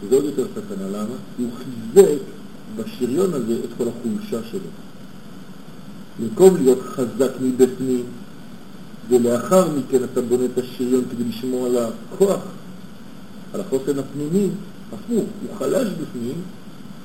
וזה 0.00 0.14
עוד 0.14 0.24
יותר 0.24 0.44
סכנה, 0.54 0.88
למה? 0.88 1.14
כי 1.36 1.42
הוא 1.42 1.50
חיזק 1.58 2.18
בשריון 2.76 3.34
הזה 3.34 3.54
את 3.64 3.70
כל 3.78 3.84
החולשה 3.88 4.48
שלו. 4.50 4.60
במקום 6.20 6.56
להיות 6.56 6.78
חזק 6.82 7.30
מבפנים, 7.42 8.04
ולאחר 9.08 9.68
מכן 9.78 10.04
אתה 10.04 10.22
בונה 10.22 10.44
את 10.44 10.58
השריון 10.58 11.04
כדי 11.10 11.24
לשמור 11.24 11.66
על 11.66 11.76
הכוח, 11.76 12.40
על 13.54 13.60
החוסן 13.60 13.98
הפנימי, 13.98 14.48
הפוך, 14.92 15.24
הוא 15.48 15.56
חלש 15.58 15.88
בפנים, 15.88 16.34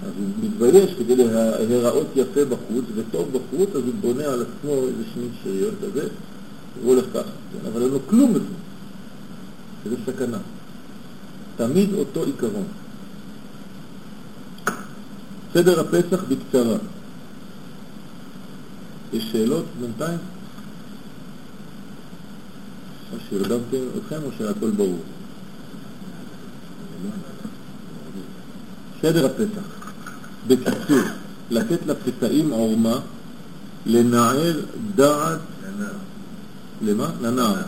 אז 0.04 0.12
הוא 0.18 0.28
מתבייש 0.44 0.94
כדי 1.00 1.16
להיראות 1.16 2.08
יפה 2.16 2.46
בחוץ 2.46 2.86
וטוב 2.96 3.30
בחוץ, 3.32 3.70
אז 3.70 3.82
הוא 3.86 3.94
בונה 4.02 4.24
על 4.24 4.42
עצמו 4.42 4.74
איזה 4.74 5.04
שני 5.14 5.28
שריון 5.44 5.75
כזה, 5.82 6.08
והוא 6.80 6.94
הולך 6.94 7.06
ככה, 7.14 7.22
כן? 7.22 7.68
אבל 7.74 7.82
אין 7.82 7.92
לו 7.92 8.00
כלום 8.08 8.34
בפנים, 8.34 8.50
שזה 9.84 9.96
סכנה. 10.06 10.38
תמיד 11.58 11.94
אותו 11.94 12.24
עיקרון. 12.24 12.66
סדר 15.54 15.80
הפסח 15.80 16.24
בקצרה. 16.24 16.78
יש 19.14 19.32
שאלות 19.32 19.66
בינתיים? 19.82 20.20
או 23.14 23.18
שהרדמתם 23.30 23.78
אתכם 23.98 24.24
או 24.24 24.30
שהכל 24.38 24.72
ברור? 24.72 25.00
סדר 29.02 29.25
הפסח. 29.25 29.85
בקיצור, 30.48 31.00
לתת 31.52 31.80
לפתאים 31.88 32.52
עורמה, 32.52 33.00
לנער 33.86 34.60
דעת, 34.96 35.40
למה? 36.82 37.10
לנער. 37.22 37.64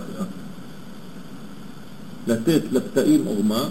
לתת 2.27 2.61
לפתאים 2.71 3.25
עורמה, 3.25 3.63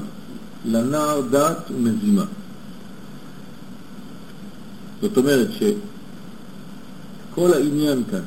לנער 0.65 1.21
דעת 1.31 1.71
ומזימה. 1.71 2.25
זאת 5.03 5.17
אומרת 5.17 5.49
שכל 5.53 7.53
העניין 7.53 8.03
כאן 8.11 8.23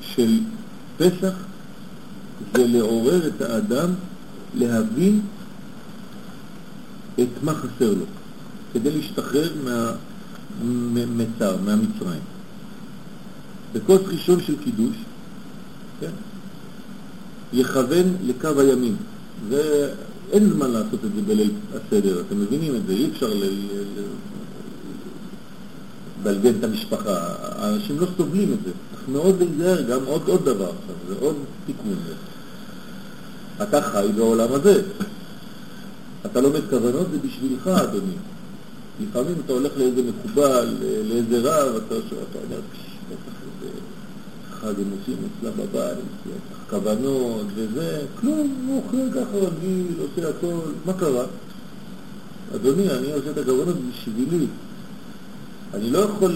של 0.00 0.38
פסח 0.96 1.34
זה 2.54 2.66
לעורר 2.66 3.26
את 3.26 3.40
האדם 3.40 3.90
להבין 4.54 5.20
את 7.20 7.42
מה 7.42 7.54
חסר 7.54 7.94
לו, 7.94 8.06
כדי 8.72 8.90
להשתחרר 8.90 9.52
מהמצר, 10.64 11.56
מהמצרים. 11.64 12.20
בכוס 13.72 14.00
ראשון 14.06 14.40
של 14.40 14.54
קידוש, 14.64 14.96
כן, 16.00 16.10
יכוון 17.52 18.16
לקו 18.26 18.60
הימין. 18.60 18.96
ואין 19.48 20.50
זמן 20.52 20.70
לעשות 20.70 21.04
את 21.04 21.10
זה 21.14 21.22
בליל 21.26 21.50
הסדר, 21.74 22.20
אתם 22.20 22.40
מבינים 22.40 22.76
את 22.76 22.86
זה, 22.86 22.92
אי 22.92 23.10
אפשר 23.10 23.32
לבלגן 26.22 26.58
את 26.58 26.64
המשפחה, 26.64 27.34
האנשים 27.40 28.00
לא 28.00 28.06
סובלים 28.16 28.52
את 28.52 28.58
זה, 28.64 28.70
צריך 28.90 29.08
מאוד 29.08 29.36
להיזהר, 29.38 29.82
גם 29.82 30.00
עוד, 30.04 30.22
עוד 30.28 30.44
דבר 30.44 30.64
עכשיו, 30.64 30.96
זה 31.08 31.14
עוד 31.20 31.36
תיקון. 31.66 31.96
אתה 33.62 33.82
חי 33.82 34.08
בעולם 34.16 34.52
הזה, 34.52 34.82
אתה 36.26 36.40
לומד 36.40 36.60
כוונות, 36.70 37.06
זה 37.12 37.18
בשבילך, 37.18 37.66
אדוני. 37.66 38.16
לפעמים 39.00 39.34
אתה 39.44 39.52
הולך 39.52 39.72
לאיזה 39.76 40.02
מקובל, 40.02 40.68
לאיזה 41.08 41.38
רב, 41.38 41.76
אתה, 41.76 41.94
אתה 41.94 42.38
אומר, 42.44 42.60
בטח 43.10 43.36
איזה 43.46 43.72
חג 44.60 44.80
הם 44.80 44.90
עושים 45.00 45.16
אצלה 45.38 45.50
בבית, 45.50 45.98
כוונות 46.70 47.46
וזה, 47.54 48.00
כלום, 48.20 48.54
הוא 48.66 48.82
אוכל 48.86 49.20
ככה 49.20 49.36
רגיל, 49.36 49.86
עושה 50.00 50.28
הכל, 50.28 50.70
מה 50.86 50.92
קרה? 50.92 51.24
אדוני, 52.54 52.90
אני 52.90 53.12
עושה 53.12 53.30
את 53.30 53.38
הכוונות 53.38 53.76
בשבילי. 53.90 54.46
אני 55.74 55.90
לא 55.90 55.98
יכול 55.98 56.32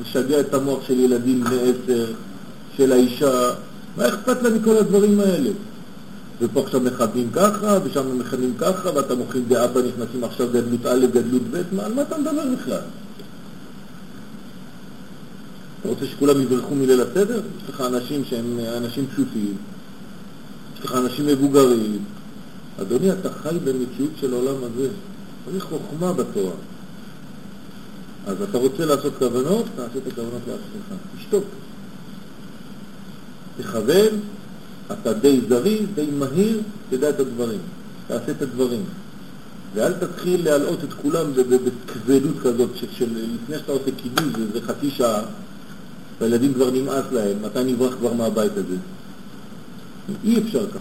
לשגע 0.00 0.40
את 0.40 0.54
המוח 0.54 0.86
של 0.86 1.00
ילדים 1.00 1.44
בני 1.44 1.56
עשר, 1.56 2.12
של 2.76 2.92
האישה, 2.92 3.50
מה 3.96 4.08
אכפת 4.08 4.42
לה 4.42 4.50
מכל 4.50 4.76
הדברים 4.76 5.20
האלה? 5.20 5.50
ופה 6.40 6.60
עכשיו 6.60 6.80
מכנים 6.80 7.30
ככה, 7.32 7.78
ושם 7.84 8.18
מכנים 8.18 8.54
ככה, 8.58 8.94
ואתה 8.94 9.14
מוכרים 9.14 9.44
דאבא 9.48 9.80
נכנסים 9.82 10.24
עכשיו 10.24 10.48
גדלות 10.52 10.86
א', 10.86 11.06
גדלות 11.06 11.42
ב', 11.50 11.62
מה, 11.72 11.84
על 11.84 11.94
מה 11.94 12.02
אתה 12.02 12.18
מדבר 12.18 12.42
בכלל? 12.58 12.80
אתה 15.80 15.88
רוצה 15.88 16.06
שכולם 16.06 16.40
יברחו 16.40 16.74
מליל 16.74 17.00
הסדר? 17.00 17.40
יש 17.62 17.70
לך 17.70 17.80
אנשים 17.80 18.24
שהם 18.24 18.58
אנשים 18.76 19.06
פשוטים, 19.06 19.56
יש 20.78 20.84
לך 20.84 20.94
אנשים 20.94 21.26
מבוגרים. 21.26 21.98
אדוני, 22.80 23.12
אתה 23.12 23.28
חי 23.32 23.56
במציאות 23.64 24.10
של 24.20 24.34
העולם 24.34 24.56
הזה. 24.64 24.88
צריך 25.44 25.64
חוכמה 25.64 26.12
בתורה. 26.12 26.52
אז 28.26 28.42
אתה 28.42 28.58
רוצה 28.58 28.84
לעשות 28.84 29.12
כוונות, 29.18 29.64
תעשה 29.76 29.98
את 29.98 30.12
הכוונות 30.12 30.40
לעצמך. 30.48 31.00
תשתוק. 31.18 31.44
תכוון, 33.58 34.20
אתה 34.92 35.12
די 35.12 35.40
זריז, 35.48 35.86
די 35.94 36.06
מהיר, 36.18 36.60
תדע 36.90 37.10
את 37.10 37.20
הדברים. 37.20 37.58
תעשה 38.06 38.30
את 38.30 38.42
הדברים. 38.42 38.84
ואל 39.74 39.92
תתחיל 39.92 40.44
להלאות 40.44 40.84
את 40.84 40.92
כולם 40.92 41.26
בכבדות 41.34 42.38
כזאת, 42.42 42.70
של 42.92 43.08
לפני 43.34 43.58
שאתה 43.58 43.72
עושה 43.72 43.90
קידוש, 44.02 44.32
זה 44.52 44.60
חצי 44.60 44.90
שעה, 44.90 45.22
והילדים 46.20 46.54
כבר 46.54 46.70
נמאס 46.70 47.04
להם, 47.12 47.36
מתי 47.42 47.64
נברח 47.64 47.94
כבר 47.94 48.12
מהבית 48.12 48.52
הזה? 48.52 48.76
אי 50.24 50.38
אפשר 50.38 50.66
ככה. 50.70 50.78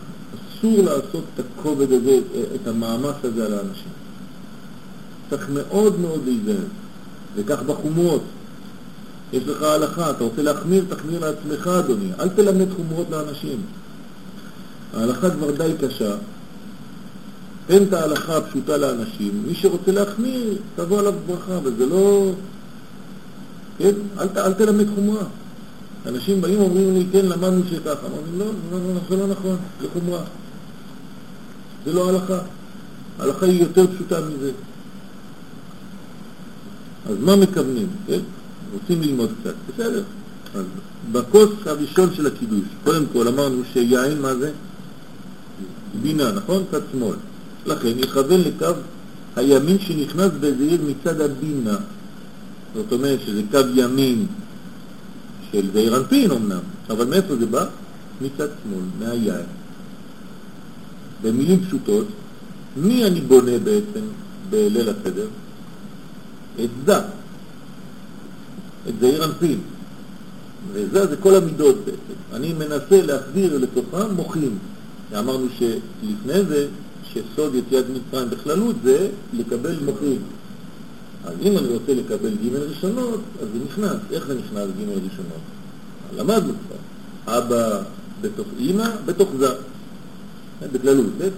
אסור 0.59 0.83
לעשות 0.83 1.23
את 1.33 1.45
הכובד 1.59 1.91
הזה, 1.91 2.19
את 2.55 2.67
המאמץ 2.67 3.15
הזה 3.23 3.45
על 3.45 3.53
האנשים. 3.53 3.91
צריך 5.29 5.49
מאוד 5.53 5.99
מאוד 5.99 6.21
להיזהר. 6.25 6.65
וכך 7.35 7.63
בחומרות. 7.63 8.23
יש 9.33 9.43
לך 9.47 9.61
הלכה, 9.61 10.09
אתה 10.09 10.23
רוצה 10.23 10.41
להחמיר, 10.41 10.83
תחמיר 10.89 11.19
לעצמך, 11.19 11.67
אדוני. 11.67 12.09
אל 12.19 12.29
תלמד 12.29 12.67
חומרות 12.75 13.07
לאנשים. 13.09 13.61
ההלכה 14.93 15.29
כבר 15.29 15.51
די 15.51 15.71
קשה. 15.81 16.15
תן 17.67 17.83
את 17.83 17.93
ההלכה 17.93 18.37
הפשוטה 18.37 18.77
לאנשים. 18.77 19.43
מי 19.47 19.55
שרוצה 19.55 19.91
להחמיר, 19.91 20.57
תבוא 20.75 20.99
עליו 20.99 21.13
ברכה, 21.27 21.59
וזה 21.63 21.85
לא... 21.85 22.31
כן? 23.77 23.93
אל, 24.19 24.27
אל 24.37 24.53
תלמד 24.53 24.85
חומרה. 24.95 25.23
אנשים 26.05 26.41
באים 26.41 26.59
ואומרים 26.59 26.93
לי, 26.93 27.05
כן, 27.11 27.25
למדנו 27.25 27.61
שככה. 27.69 28.07
אמרנו, 28.07 28.37
לא, 28.37 28.45
לא, 28.45 28.79
לא, 28.93 28.99
זה 29.09 29.17
לא 29.17 29.27
נכון, 29.27 29.55
זה 29.81 29.87
חומרה. 29.93 30.23
זה 31.85 31.93
לא 31.93 32.09
הלכה. 32.09 32.39
ההלכה 33.19 33.45
היא 33.45 33.61
יותר 33.61 33.87
פשוטה 33.87 34.19
מזה. 34.21 34.51
אז 37.09 37.15
מה 37.19 37.35
מכוונים, 37.35 37.87
כן? 38.07 38.19
רוצים 38.73 39.01
ללמוד 39.01 39.29
קצת, 39.41 39.53
בסדר. 39.69 40.03
אז 40.55 40.65
בכוס 41.11 41.49
הראשון 41.65 42.13
של 42.13 42.27
הקידוש, 42.27 42.65
קודם 42.83 43.03
כל 43.13 43.27
אמרנו 43.27 43.61
שיין 43.73 44.21
מה 44.21 44.35
זה? 44.35 44.51
בינה, 46.01 46.31
נכון? 46.31 46.63
צד 46.71 46.81
שמאל. 46.91 47.15
לכן 47.65 47.91
יכוון 47.97 48.41
לקו 48.41 48.65
הימין 49.35 49.79
שנכנס 49.79 50.31
בזהיר 50.39 50.81
מצד 50.87 51.21
הבינה. 51.21 51.77
זאת 52.75 52.91
אומרת 52.91 53.19
שזה 53.21 53.41
קו 53.51 53.59
ימין 53.75 54.25
של 55.51 55.71
זעיר 55.73 55.97
אנפין 55.97 56.31
אמנם, 56.31 56.59
אבל 56.89 57.05
מאיפה 57.05 57.35
זה 57.35 57.45
בא? 57.45 57.65
מצד 58.21 58.47
שמאל, 58.63 58.83
מהיין. 58.99 59.45
במילים 61.21 61.65
פשוטות, 61.65 62.05
מי 62.77 63.05
אני 63.05 63.21
בונה 63.21 63.57
בעצם 63.63 64.05
בליל 64.49 64.89
הסדר? 64.89 65.27
את 66.63 66.69
זה, 66.85 66.97
את 68.89 68.93
זעיר 68.99 69.25
אנפין. 69.25 69.59
וזה 70.73 71.07
זה 71.07 71.15
כל 71.17 71.35
המידות 71.35 71.75
בעצם. 71.85 72.19
אני 72.33 72.53
מנסה 72.53 73.01
להחזיר 73.01 73.57
לתוכם 73.57 74.15
מוחים. 74.15 74.57
אמרנו 75.19 75.47
שלפני 75.59 76.43
זה, 76.43 76.67
שסוד 77.03 77.55
יציאת 77.55 77.85
מצרים 77.89 78.29
בכללות 78.29 78.75
זה 78.83 79.09
לקבל 79.33 79.75
מוחים. 79.85 80.21
אז 81.25 81.33
אם 81.41 81.57
אני 81.57 81.67
רוצה 81.67 81.93
לקבל 81.93 82.29
ג' 82.29 82.55
ראשונות, 82.55 83.21
אז 83.41 83.47
זה 83.53 83.59
נכנס. 83.65 83.97
איך 84.11 84.27
זה 84.27 84.33
נכנס 84.33 84.67
ג' 84.79 84.89
ראשונות? 84.89 85.41
למדנו 86.17 86.53
כבר. 86.53 87.37
אבא 87.37 87.81
בתוך 88.21 88.47
אימא, 88.59 88.89
בתוך 89.05 89.29
זה. 89.39 89.47
בכללות, 90.73 91.05
כן? 91.19 91.29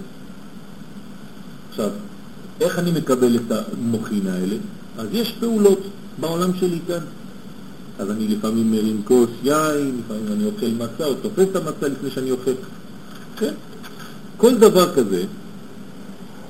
עכשיו, 1.70 1.90
איך 2.60 2.78
אני 2.78 2.90
מקבל 2.90 3.36
את 3.36 3.52
המוחין 3.52 4.26
האלה? 4.26 4.56
אז 4.98 5.06
יש 5.12 5.32
פעולות 5.40 5.80
בעולם 6.20 6.50
שלי 6.60 6.78
כאן. 6.86 7.00
אז 7.98 8.10
אני 8.10 8.28
לפעמים 8.28 8.70
מרים 8.70 9.02
כוס 9.04 9.30
יין, 9.44 10.00
לפעמים 10.04 10.32
אני 10.32 10.44
אוכל 10.44 10.66
מצה, 10.66 11.04
או 11.04 11.14
תופס 11.14 11.46
את 11.50 11.56
המצה 11.56 11.88
לפני 11.88 12.10
שאני 12.10 12.30
אוכל. 12.30 12.50
כן? 13.36 13.54
כל 14.36 14.58
דבר 14.58 14.94
כזה, 14.94 15.24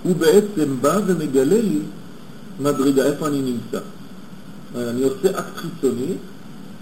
הוא 0.03 0.17
בעצם 0.17 0.77
בא 0.81 1.01
ומגלה 1.07 1.61
לי 1.63 1.79
מדרגה, 2.61 3.05
איפה 3.05 3.29
אני 3.29 3.43
נמצא. 3.43 3.81
אני 4.77 5.03
עושה 5.03 5.39
אקט 5.39 5.57
חיצוני 5.57 6.13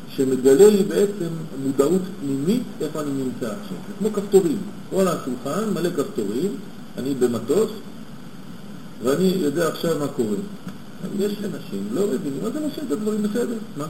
שמגלה 0.09 0.69
לי 0.69 0.83
בעצם 0.83 1.29
מודעות 1.64 2.03
פנימית 2.21 2.62
איפה 2.81 3.01
אני 3.01 3.11
נמצא 3.11 3.47
עכשיו. 3.47 3.77
זה 3.88 3.95
כמו 3.99 4.12
כפתורים. 4.12 4.59
כל 4.90 5.09
השולחן 5.09 5.75
מלא 5.75 5.90
כפתורים, 5.90 6.57
אני 6.99 7.14
במטוס, 7.14 7.71
ואני 9.03 9.35
יודע 9.37 9.69
עכשיו 9.69 9.99
מה 9.99 10.09
קורה. 10.09 10.37
יש 11.19 11.33
אנשים 11.33 11.88
לא 11.93 12.07
מבינים, 12.07 12.45
אז 12.45 12.57
הם 12.57 12.62
עושים 12.62 12.85
את 12.87 12.93
הדברים 12.93 13.23
בסדר, 13.23 13.57
מה? 13.77 13.87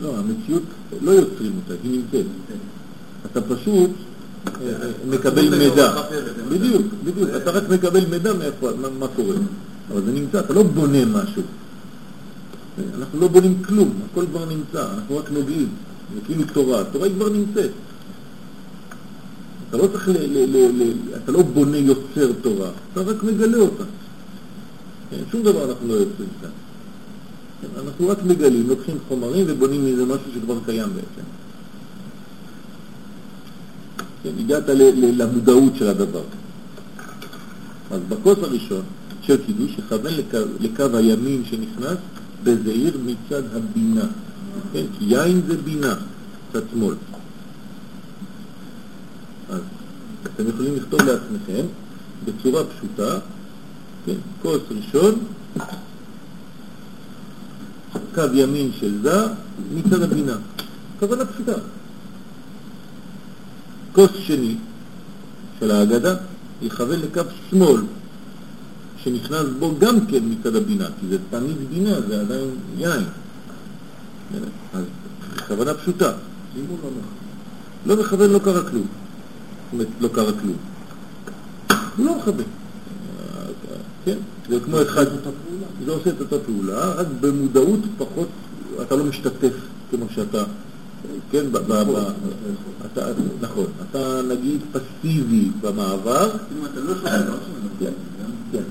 לא, 0.00 0.14
המציאות, 0.18 0.62
לא 1.02 1.10
יוצרים 1.10 1.52
אותה, 1.56 1.74
היא 1.82 1.92
נמצאת. 1.92 2.26
אתה 3.32 3.40
פשוט 3.40 3.90
אה, 4.46 4.52
מקבל 5.08 5.58
מידע. 5.58 5.94
בדיוק, 6.48 6.82
בדיוק. 7.04 7.30
אתה 7.36 7.50
רק 7.50 7.68
מקבל 7.68 8.06
מידע 8.06 8.32
מאיפה, 8.34 8.70
מה 8.98 9.08
קורה. 9.16 9.36
אבל 9.92 10.02
זה 10.04 10.12
נמצא, 10.12 10.40
אתה 10.40 10.52
לא 10.54 10.62
בונה 10.62 11.04
משהו. 11.04 11.42
אנחנו 12.98 13.20
לא 13.20 13.28
בונים 13.28 13.62
כלום, 13.62 13.92
הכל 14.10 14.24
כבר 14.26 14.44
נמצא, 14.44 14.86
אנחנו 14.94 15.16
רק 15.16 15.30
נוגעים. 15.30 15.68
זה 16.14 16.20
כאילו 16.26 16.44
תורה, 16.52 16.80
התורה 16.80 17.06
היא 17.06 17.14
כבר 17.14 17.28
נמצאת. 17.28 17.70
אתה 19.68 19.76
לא 19.76 19.86
צריך, 19.86 20.08
ל, 20.08 20.12
ל, 20.12 20.56
ל, 20.56 20.82
ל, 20.82 20.92
אתה 21.24 21.32
לא 21.32 21.42
בונה 21.42 21.76
יוצר 21.76 22.32
תורה, 22.42 22.70
אתה 22.92 23.00
רק 23.00 23.22
מגלה 23.22 23.58
אותה. 23.58 23.84
כן, 25.10 25.16
שום 25.32 25.42
דבר 25.42 25.70
אנחנו 25.70 25.88
לא 25.88 25.92
יוצרים 25.92 26.28
כאן. 26.40 26.50
אנחנו 27.78 28.08
רק 28.08 28.18
מגלים, 28.22 28.68
לוקחים 28.68 28.96
חומרים 29.08 29.44
ובונים 29.48 29.86
מזה 29.86 30.04
משהו 30.04 30.32
שכבר 30.34 30.58
קיים 30.66 30.88
בעצם. 30.88 31.28
כן, 34.22 34.30
הגעת 34.38 34.68
למודעות 35.02 35.72
של 35.76 35.88
הדבר. 35.88 36.22
אז 37.90 38.00
בכוס 38.08 38.38
הראשון 38.42 38.82
של 39.22 39.36
קידוש 39.46 39.70
יכוון 39.78 40.12
לקו, 40.14 40.38
לקו 40.60 40.96
הימין 40.96 41.42
שנכנס 41.44 41.98
בזעיר 42.44 42.98
מצד 43.06 43.42
הבינה. 43.56 44.06
כן, 44.72 44.84
כי 44.98 45.04
יין 45.04 45.40
זה 45.46 45.56
בינה, 45.56 45.94
צד 46.52 46.60
שמאל. 46.72 46.94
אז 49.50 49.60
אתם 50.22 50.48
יכולים 50.48 50.76
לכתוב 50.76 51.00
לעצמכם 51.00 51.66
בצורה 52.24 52.62
פשוטה, 52.64 53.18
כן, 54.06 54.16
כוס 54.42 54.60
ראשון, 54.70 55.14
קו 58.18 58.34
ימין 58.34 58.70
של 58.80 59.02
זה 59.02 59.26
מצד 59.74 60.02
הבינה. 60.02 60.36
כוונה 60.98 61.24
פשוטה. 61.24 61.52
כוס 63.92 64.10
שני 64.18 64.56
של 65.60 65.70
ההגדה 65.70 66.14
יכוון 66.62 67.00
לקו 67.00 67.20
שמאל, 67.50 67.80
שנכנס 69.02 69.46
בו 69.58 69.74
גם 69.78 70.06
כן 70.06 70.18
מצד 70.24 70.56
הבינה, 70.56 70.86
כי 71.00 71.06
זה 71.08 71.18
תמיד 71.30 71.56
בינה, 71.70 72.00
זה 72.00 72.20
עדיין 72.20 72.50
יין. 72.78 73.04
אז 74.74 74.84
כוונה 75.48 75.74
פשוטה. 75.74 76.12
לא 77.86 77.96
מכוון, 77.96 78.30
לא 78.30 78.38
קרה 78.38 78.70
כלום. 78.70 78.86
זאת 78.86 79.72
אומרת, 79.72 79.88
לא 80.00 80.08
קרה 80.08 80.32
כלום. 80.32 80.56
הוא 81.96 82.06
לא 82.06 82.18
מכוון. 82.18 82.44
כן? 84.04 84.16
זה 84.48 84.60
כמו 84.64 84.82
אחד... 84.82 85.06
זה 85.84 85.92
עושה 85.92 86.10
את 86.10 86.20
אותה 86.20 86.36
פעולה, 86.46 86.92
רק 86.92 87.06
במודעות 87.20 87.80
פחות, 87.98 88.28
אתה 88.82 88.96
לא 88.96 89.04
משתתף 89.04 89.52
כמו 89.90 90.06
שאתה, 90.14 90.44
כן, 91.30 91.44
אתה, 92.86 93.06
נכון, 93.40 93.66
אתה 93.90 94.20
נגיד 94.28 94.60
פסיבי 94.72 95.50
במעבר, 95.60 96.30
אתה 96.70 96.80
כן. 97.80 97.92
כן. 98.52 98.62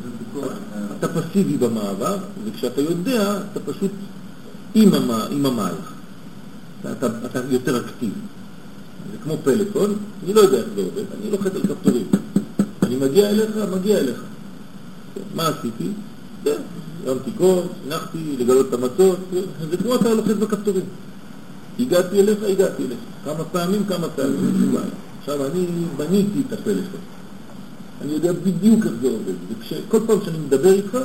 אתה 0.99 1.07
פסיבי 1.07 1.57
במעבר, 1.57 2.17
וכשאתה 2.45 2.81
יודע, 2.81 3.39
אתה 3.51 3.59
פשוט 3.59 3.91
עם, 4.75 4.93
המ, 4.93 5.11
עם 5.31 5.45
המהלך. 5.45 5.93
אתה, 6.81 6.91
אתה, 6.91 7.07
אתה 7.25 7.39
יותר 7.49 7.77
אקטיבי. 7.77 8.19
זה 9.11 9.17
כמו 9.23 9.37
פלאפון, 9.43 9.95
אני 10.23 10.33
לא 10.33 10.41
יודע 10.41 10.57
איך 10.57 10.67
זה 10.75 10.81
עובד, 10.81 11.03
אני 11.21 11.31
לוחץ 11.31 11.55
על 11.55 11.61
כפתורים. 11.61 12.05
אני 12.83 12.95
מגיע 12.95 13.29
אליך, 13.29 13.49
מגיע 13.75 13.97
אליך. 13.97 14.21
מה 15.35 15.47
עשיתי? 15.47 15.89
הרמתי 17.07 17.31
כוס, 17.37 17.65
הנחתי, 17.85 18.17
לגלות 18.39 18.65
את 18.69 18.73
המטוס, 18.73 19.15
זה 19.71 19.77
כמו 19.77 19.95
אתה 19.95 20.13
לוחץ 20.13 20.35
בכפתורים. 20.39 20.85
הגעתי 21.79 22.19
אליך, 22.19 22.37
הגעתי 22.43 22.83
אליך. 22.83 22.97
כמה 23.25 23.43
פעמים, 23.43 23.83
כמה 23.85 24.07
פעמים, 24.09 24.35
אין 24.45 24.53
שום 24.59 24.71
בעיה. 24.71 24.85
עכשיו, 25.19 25.45
אני 25.45 25.65
בניתי 25.97 26.41
את 26.47 26.53
הפלאפון. 26.53 27.01
אני 28.01 28.11
יודע 28.13 28.31
בדיוק 28.33 28.85
איך 28.85 28.93
זה 29.01 29.07
עובד. 29.07 29.33
וכל 29.87 29.99
פעם 30.07 30.17
שאני 30.25 30.37
מדבר 30.37 30.73
איתך, 30.73 30.97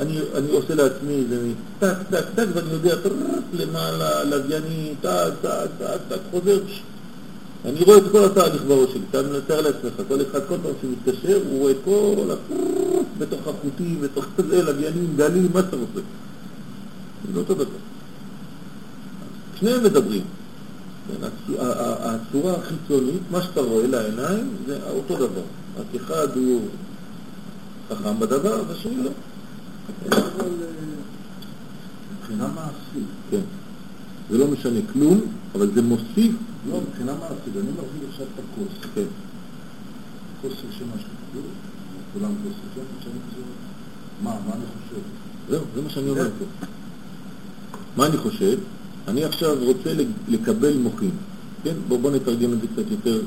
אני, 0.00 0.18
אני 0.34 0.50
עושה 0.50 0.74
לעצמי 0.74 1.14
איזה 1.14 1.48
טק, 1.78 1.94
טק, 2.10 2.24
טק, 2.34 2.46
ואני 2.54 2.70
יודע, 2.72 2.96
טרק, 2.96 3.12
למעלה, 3.52 4.24
לוויין, 4.24 4.94
טק, 5.00 5.32
טק, 5.42 5.86
טק, 6.08 6.18
חוזר. 6.30 6.58
אני 7.64 7.82
רואה 7.82 7.98
את 7.98 8.02
כל 8.12 8.24
התהליך 8.24 8.62
בראש 8.68 8.90
שלי, 8.90 9.00
אתה 9.10 9.22
מתאר 9.22 9.60
לעצמך, 9.60 9.92
כל 10.08 10.18
אחד, 10.30 10.40
כל 10.48 10.56
פעם 10.62 10.72
שהוא 10.80 10.92
מתקשר, 10.92 11.40
הוא 11.50 11.58
רואה 11.58 11.72
כל 11.84 12.30
הפרט 12.30 12.73
בתוך 13.18 13.40
החוטים, 13.40 14.00
בתוך 14.00 14.26
זה, 14.48 14.62
לוויינים, 14.62 15.14
גלים, 15.16 15.48
מה 15.54 15.60
שאתה 15.60 15.76
רוצה. 15.76 16.00
זה 17.26 17.32
לא 17.34 17.40
אותו 17.40 17.54
דבר. 17.54 17.78
שניהם 19.60 19.84
מדברים. 19.84 20.24
כן, 21.08 21.26
הצורה 22.00 22.54
החיצונית, 22.54 23.22
מה 23.30 23.42
שאתה 23.42 23.60
רואה 23.60 23.86
לעיניים, 23.86 24.48
זה 24.66 24.78
אותו 24.90 25.16
דבר. 25.16 25.42
רק 25.78 25.94
אחד 25.96 26.36
הוא 26.36 26.60
חכם 27.88 28.20
בדבר, 28.20 28.62
והשני 28.68 29.04
לא. 29.04 29.10
אבל 30.08 30.20
אה, 30.40 30.66
מבחינה 32.18 32.48
מעשית, 32.48 33.08
כן. 33.30 33.40
זה 34.30 34.38
לא 34.38 34.46
משנה 34.46 34.80
כלום, 34.92 35.20
אבל 35.54 35.70
זה 35.74 35.82
מוסיף, 35.82 36.32
לא, 36.70 36.80
מבחינה 36.88 37.12
מעשית, 37.14 37.56
אני 37.56 37.70
מחזיק 37.70 38.08
עכשיו 38.10 38.26
את 38.34 38.38
הכוס, 38.38 38.90
כן. 38.94 39.02
כוס 40.42 40.52
ראשונה 40.52 40.92
שכתוב, 40.98 41.44
כולם 42.14 42.30
כוס 42.42 42.52
ראשונה, 42.68 42.86
עכשיו 42.98 43.12
אני 43.12 43.20
חושב, 43.30 43.42
מה, 44.22 44.30
מה 44.30 44.54
אני 44.54 44.64
חושב? 44.66 45.00
זהו, 45.50 45.64
זה 45.74 45.82
מה 45.82 45.90
שאני 45.90 46.10
אומר 46.10 46.28
פה. 46.38 46.66
מה 47.96 48.06
אני 48.06 48.16
חושב? 48.16 48.58
אני 49.08 49.24
עכשיו 49.24 49.56
רוצה 49.60 49.90
לקבל 50.28 50.76
מוחין, 50.76 51.10
כן? 51.64 51.74
בוא, 51.88 51.98
בוא 51.98 52.10
נתרגם 52.10 52.52
את 52.52 52.60
זה 52.60 52.66
קצת 52.66 52.90
יותר 52.90 53.20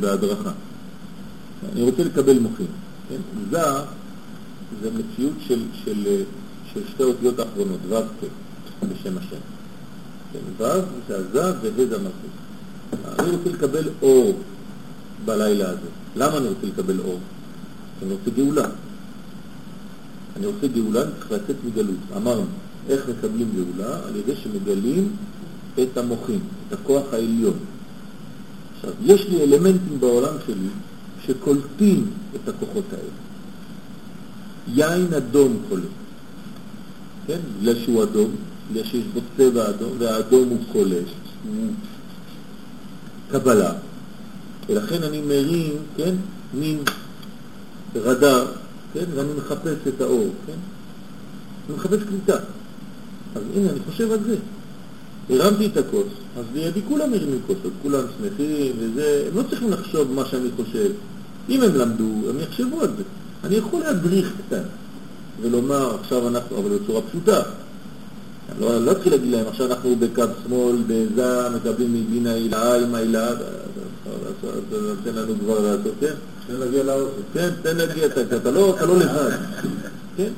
בהדרכה. 0.00 0.52
אני 1.72 1.82
רוצה 1.82 2.04
לקבל 2.04 2.38
מוחין, 2.38 2.66
כן? 3.08 3.20
זה, 3.50 3.60
זה 4.82 4.90
מציאות 4.90 5.34
של, 5.46 5.62
של, 5.84 6.22
של 6.72 6.80
שתי 6.88 7.02
אותיות 7.02 7.38
האחרונות, 7.38 7.80
ו' 7.88 7.94
כ', 7.94 8.84
בשם 8.84 9.18
השם. 9.18 9.40
כן, 10.32 10.64
ו' 10.64 10.64
זה 11.08 11.16
הז' 11.16 11.34
וה' 11.34 11.86
זה 11.88 11.96
המלכות. 11.96 12.36
אני 13.18 13.30
רוצה 13.30 13.50
לקבל 13.50 13.88
אור 14.02 14.38
בלילה 15.24 15.68
הזה. 15.68 15.88
למה 16.16 16.36
אני 16.36 16.48
רוצה 16.48 16.66
לקבל 16.66 17.00
אור? 17.00 17.18
אני 18.02 18.12
רוצה 18.12 18.30
גאולה. 18.30 18.68
אני 20.36 20.46
רוצה 20.46 20.66
גאולה, 20.66 21.02
אני 21.02 21.10
צריך 21.18 21.32
לצאת 21.32 21.56
מגלות. 21.66 21.96
אמרנו, 22.16 22.44
איך 22.88 23.08
מקבלים 23.08 23.48
גאולה? 23.54 23.98
על 24.06 24.16
ידי 24.16 24.32
שמגלים 24.36 25.16
את 25.82 25.98
המוחים, 25.98 26.40
את 26.68 26.72
הכוח 26.72 27.02
העליון. 27.12 27.58
עכשיו, 28.76 28.90
יש 29.02 29.28
לי 29.28 29.42
אלמנטים 29.42 30.00
בעולם 30.00 30.34
שלי 30.46 30.68
שקולטים 31.26 32.10
את 32.34 32.48
הכוחות 32.48 32.84
האלה. 32.92 33.16
יין 34.68 35.14
אדום 35.14 35.56
קולט, 35.68 35.82
כן? 37.26 37.38
בגלל 37.60 37.74
שהוא 37.84 38.02
אדום, 38.02 38.30
בגלל 38.70 38.84
שיש 38.84 39.04
בו 39.14 39.20
צבע 39.36 39.68
אדום, 39.68 39.90
והאדום 39.98 40.48
הוא 40.48 40.58
קולט, 40.72 41.06
הוא 41.48 41.68
קבלה. 43.30 43.72
ולכן 44.68 45.02
אני 45.02 45.20
מרים, 45.20 45.72
כן, 45.96 46.14
מין 46.54 46.78
רדאר, 47.94 48.46
כן, 48.92 49.04
ואני 49.14 49.28
מחפש 49.38 49.76
את 49.88 50.00
האור, 50.00 50.28
כן? 50.46 50.52
אני 51.68 51.76
מחפש 51.76 51.98
קליטה. 52.08 52.36
אז 53.36 53.42
הנה, 53.54 53.70
אני 53.70 53.80
חושב 53.90 54.12
על 54.12 54.18
זה. 54.26 54.36
הרמתי 55.30 55.66
את 55.66 55.76
הכוס, 55.76 56.06
אז 56.38 56.44
לידי 56.54 56.80
כולם 56.88 57.14
הרימו 57.14 57.36
כוסות, 57.46 57.72
כולם 57.82 58.04
שמחים 58.18 58.72
וזה, 58.78 59.24
הם 59.30 59.36
לא 59.36 59.42
צריכים 59.50 59.70
לחשוב 59.70 60.12
מה 60.12 60.24
שאני 60.24 60.48
חושב. 60.56 60.90
אם 61.48 61.62
הם 61.62 61.74
למדו, 61.74 62.30
הם 62.30 62.40
יחשבו 62.40 62.80
על 62.80 62.88
זה. 62.96 63.02
אני 63.44 63.56
יכול 63.56 63.80
להדריך 63.80 64.32
קצת 64.46 64.64
ולומר, 65.40 65.94
עכשיו 65.94 66.28
אנחנו, 66.28 66.58
אבל 66.58 66.78
בצורה 66.78 67.00
פשוטה. 67.02 67.42
אני 68.52 68.60
לא, 68.60 68.84
לא 68.84 68.92
אתחיל 68.92 69.12
להגיד 69.12 69.30
להם, 69.30 69.46
עכשיו 69.48 69.66
אנחנו 69.66 69.96
בקו 69.96 70.22
שמאל, 70.44 70.76
בזה, 70.86 71.48
מקבלים 71.48 71.94
מבינה 71.94 72.32
הילה, 72.32 72.74
עם 72.74 72.94
ההילה, 74.44 74.94
תן 75.04 75.14
לנו 75.14 75.34
כבר 75.40 75.60
לעשות, 75.60 75.94
כן? 76.00 76.14
תן 76.46 76.54
להגיע 76.54 76.82
לאוכל. 76.82 77.22
כן, 77.34 77.50
תן 77.62 77.76
להגיע, 77.76 78.06
אתה, 78.06 78.36
אתה, 78.36 78.50
לא, 78.50 78.76
אתה 78.76 78.86
לא 78.86 78.98
לבד, 78.98 79.30
כן? 80.16 80.30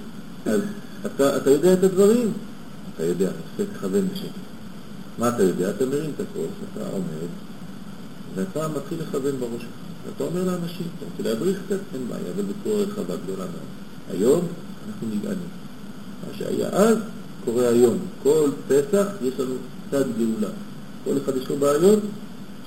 אז 0.46 0.60
אתה, 1.06 1.36
אתה 1.36 1.50
יודע 1.50 1.72
את 1.72 1.84
הדברים? 1.84 2.32
אתה 2.94 3.04
יודע, 3.04 3.30
יפה, 3.54 3.72
תכוון 3.74 4.08
בשקט. 4.12 4.28
מה 5.18 5.28
אתה 5.28 5.42
יודע? 5.42 5.70
אתה 5.70 5.86
מרים 5.86 6.10
את 6.16 6.20
הכוס, 6.20 6.50
אתה 6.72 6.86
עומד, 6.92 7.30
ואתה 8.34 8.68
מתחיל 8.68 8.98
לכוון 9.00 9.40
בראש. 9.40 9.62
ואתה 10.06 10.24
אומר 10.24 10.44
לאנשים, 10.44 10.86
אתה 10.96 11.04
רוצה 11.04 11.30
להדריך 11.30 11.58
קצת? 11.66 11.78
אין 11.94 12.08
בעיה, 12.08 12.32
אבל 12.34 12.44
בצורה 12.44 12.82
רחבה 12.82 13.16
גדולה 13.24 13.44
מאוד. 13.44 13.68
היום 14.10 14.46
אנחנו 14.88 15.08
נגאלים. 15.16 15.48
מה 16.26 16.38
שהיה 16.38 16.68
אז, 16.68 16.96
קורה 17.44 17.68
היום. 17.68 17.98
כל 18.22 18.50
פסח 18.68 19.06
יש 19.22 19.40
לנו 19.40 19.54
צד 19.90 20.04
גאולה. 20.18 20.52
כל 21.04 21.10
אחד 21.24 21.36
יש 21.36 21.48
לו 21.48 21.56
בעיות, 21.56 21.98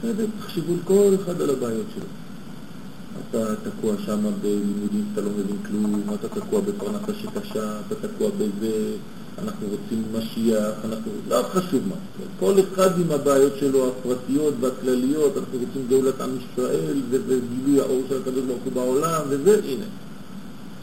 בסדר, 0.04 0.26
תחשבו 0.40 0.74
כל 0.84 1.16
אחד 1.24 1.42
על 1.42 1.50
הבעיות 1.50 1.86
שלו. 1.96 2.06
אתה 3.30 3.56
תקוע 3.56 3.94
שם 4.06 4.20
בלימודים 4.42 5.06
שאתה 5.10 5.22
לא 5.22 5.30
מבין 5.30 5.58
כלום, 5.68 6.02
אתה 6.14 6.28
תקוע 6.40 6.62
בפרנסה 6.62 7.14
שקשה, 7.22 7.80
אתה 7.88 8.08
תקוע 8.08 8.30
בזה, 8.30 8.72
אנחנו 9.44 9.68
רוצים 9.68 10.04
משיח, 10.14 10.74
אנחנו... 10.86 11.12
לא 11.30 11.44
חשוב 11.44 11.82
מה. 11.88 11.96
כל 12.40 12.54
אחד 12.60 13.00
עם 13.00 13.12
הבעיות 13.12 13.54
שלו 13.60 13.88
הפרטיות 13.88 14.54
והכלליות, 14.60 15.38
אנחנו 15.38 15.60
רוצים 15.60 15.88
גאולת 15.90 16.22
עם 16.22 16.30
ישראל 16.38 17.02
וגילוי 17.10 17.82
האור 17.82 18.02
של 18.10 18.22
הקדוש 18.22 18.44
ברוך 18.46 18.64
הוא 18.64 18.74
בעולם, 18.74 19.22
וזה, 19.30 19.60
הנה. 19.66 19.86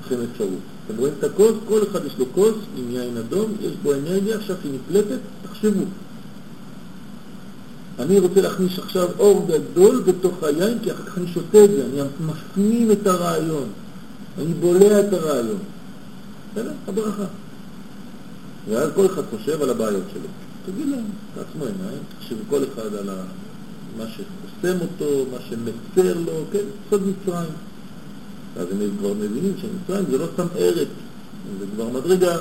לכם 0.00 0.16
אפשרות. 0.32 0.58
אתם 0.86 0.98
רואים 0.98 1.14
את 1.18 1.24
הכוס? 1.24 1.52
כל 1.68 1.80
אחד 1.90 2.06
יש 2.06 2.18
לו 2.18 2.26
כוס 2.32 2.54
עם 2.76 2.90
יין 2.90 3.16
אדום, 3.16 3.52
יש 3.60 3.72
בו 3.82 3.94
אנרגיה 3.94 4.36
עכשיו 4.36 4.56
שהיא 4.62 4.72
נפלטת, 4.74 5.18
תחשבו. 5.42 5.84
אני 7.98 8.18
רוצה 8.18 8.40
להכניס 8.40 8.78
עכשיו 8.78 9.08
אור 9.18 9.46
גדול 9.48 10.02
בתוך 10.06 10.42
היין, 10.42 10.78
כי 10.82 10.92
אחר 10.92 11.02
כך 11.02 11.18
אני 11.18 11.26
שותה 11.26 11.64
את 11.64 11.70
זה, 11.70 11.84
אני 11.84 12.08
מפנים 12.26 12.92
את 12.92 13.06
הרעיון, 13.06 13.68
אני 14.38 14.54
בולע 14.54 15.00
את 15.00 15.12
הרעיון. 15.12 15.58
בסדר? 16.52 16.72
הברכה. 16.88 17.24
ואז 18.68 18.90
כל 18.94 19.06
אחד 19.06 19.22
חושב 19.30 19.62
על 19.62 19.70
הבעיות 19.70 20.04
שלו. 20.12 20.28
תגיד 20.66 20.88
להם, 20.88 21.04
תעצמו 21.34 21.64
עיניים, 21.64 22.02
תחשבו 22.18 22.40
כל 22.50 22.62
אחד 22.72 22.94
על. 22.94 23.10
מה 23.98 24.04
שחוסם 24.06 24.78
אותו, 24.80 25.26
מה 25.32 25.38
שמצר 25.48 26.18
לו, 26.26 26.44
כן, 26.52 26.64
סוד 26.90 27.02
מצרים. 27.06 27.50
ואז 28.54 28.66
הם 28.70 28.90
כבר 28.98 29.14
מבינים 29.14 29.52
שמצרים 29.60 30.04
זה 30.10 30.18
לא 30.18 30.26
סתם 30.34 30.46
ארץ, 30.56 30.88
זה 31.60 31.64
כבר 31.74 31.88
מדרגה, 31.88 32.36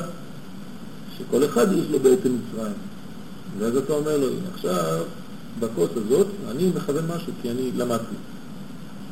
שכל 1.17 1.45
אחד 1.45 1.73
יש 1.73 1.85
לו 1.91 1.99
בעצם 1.99 2.29
מצרים. 2.35 2.73
ואז 3.59 3.77
אתה 3.77 3.93
אומר 3.93 4.17
לו, 4.17 4.27
הנה 4.27 4.49
עכשיו, 4.53 5.03
בכוס 5.59 5.89
הזאת, 5.95 6.27
אני 6.51 6.71
מכוון 6.75 7.03
משהו 7.15 7.33
כי 7.41 7.51
אני 7.51 7.71
למדתי. 7.77 8.15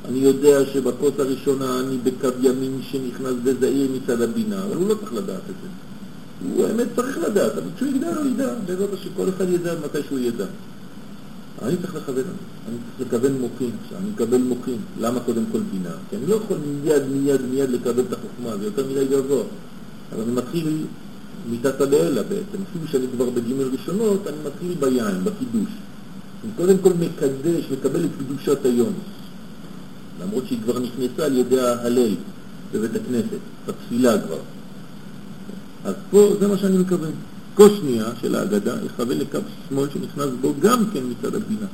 אני 0.07 0.17
יודע 0.17 0.65
שבכוס 0.65 1.11
הראשונה 1.19 1.79
אני 1.79 1.97
בקו 2.03 2.27
ימין 2.41 2.81
שנכנס 2.91 3.33
בזעיר 3.43 3.91
מצד 3.91 4.21
הבינה, 4.21 4.63
אבל 4.63 4.75
הוא 4.75 4.89
לא 4.89 4.95
צריך 4.95 5.13
לדעת 5.13 5.41
את 5.49 5.55
זה. 5.61 5.67
הוא 6.53 6.65
האמת 6.65 6.87
צריך 6.95 7.17
לדעת, 7.17 7.51
אבל 7.51 7.67
כשהוא 7.75 7.89
ידע, 7.89 8.15
הוא 8.15 8.25
ידע. 8.25 8.53
בעזרת 8.65 8.93
השם, 8.93 9.09
כל 9.15 9.29
אחד 9.29 9.49
ידע 9.49 9.73
מתי 9.85 9.97
שהוא 10.07 10.19
ידע. 10.19 10.45
אני 11.61 11.77
צריך 11.77 11.95
לכוון, 11.95 12.23
אני 12.69 12.77
צריך 12.97 13.13
לכוון 13.13 13.31
מוחין 13.41 13.71
עכשיו, 13.83 13.97
אני 13.97 14.09
מקבל 14.09 14.37
מוחין. 14.37 14.77
למה 14.99 15.19
קודם 15.19 15.43
כל 15.51 15.59
בינה? 15.71 15.95
כי 16.09 16.15
אני 16.15 16.27
לא 16.27 16.35
יכול 16.35 16.57
מיד 16.83 17.03
מיד 17.11 17.41
מיד 17.51 17.69
לקבל 17.69 18.03
את 18.07 18.13
החוכמה, 18.13 18.57
זה 18.57 18.65
יותר 18.65 18.85
מדי 18.91 19.05
גבוה. 19.05 19.43
אבל 20.13 20.21
אני 20.21 20.31
מתחיל 20.31 20.85
מתתא 21.51 21.83
לאלה 21.83 22.23
בעצם, 22.23 22.63
אפילו 22.69 22.87
שאני 22.91 23.05
כבר 23.15 23.29
בגימל 23.29 23.67
ראשונות, 23.73 24.27
אני 24.27 24.37
מתחיל 24.45 24.73
ביין, 24.79 25.23
בקידוש. 25.23 25.69
אני 26.45 26.53
קודם 26.57 26.77
כל 26.77 26.93
מקדש, 26.93 27.71
מקבל 27.71 28.05
את 28.05 28.09
קדושת 28.19 28.65
היום. 28.65 28.93
למרות 30.21 30.47
שהיא 30.47 30.59
כבר 30.63 30.79
נכנסה 30.79 31.25
על 31.25 31.37
ידי 31.37 31.59
ההלל 31.59 32.15
בבית 32.71 32.91
הכנסת, 32.95 33.39
בתפילה 33.67 34.21
כבר. 34.21 34.39
אז 35.85 35.93
פה 36.11 36.29
זה 36.39 36.47
מה 36.47 36.57
שאני 36.57 36.77
מכוון. 36.77 37.11
כוס 37.55 37.71
שנייה 37.79 38.05
של 38.21 38.35
ההגדה 38.35 38.75
יכוון 38.85 39.17
לקו 39.17 39.39
שמאל 39.69 39.89
שנכנס 39.89 40.29
בו 40.41 40.53
גם 40.59 40.85
כן 40.93 40.99
מצד 41.09 41.35
הבינה. 41.35 41.67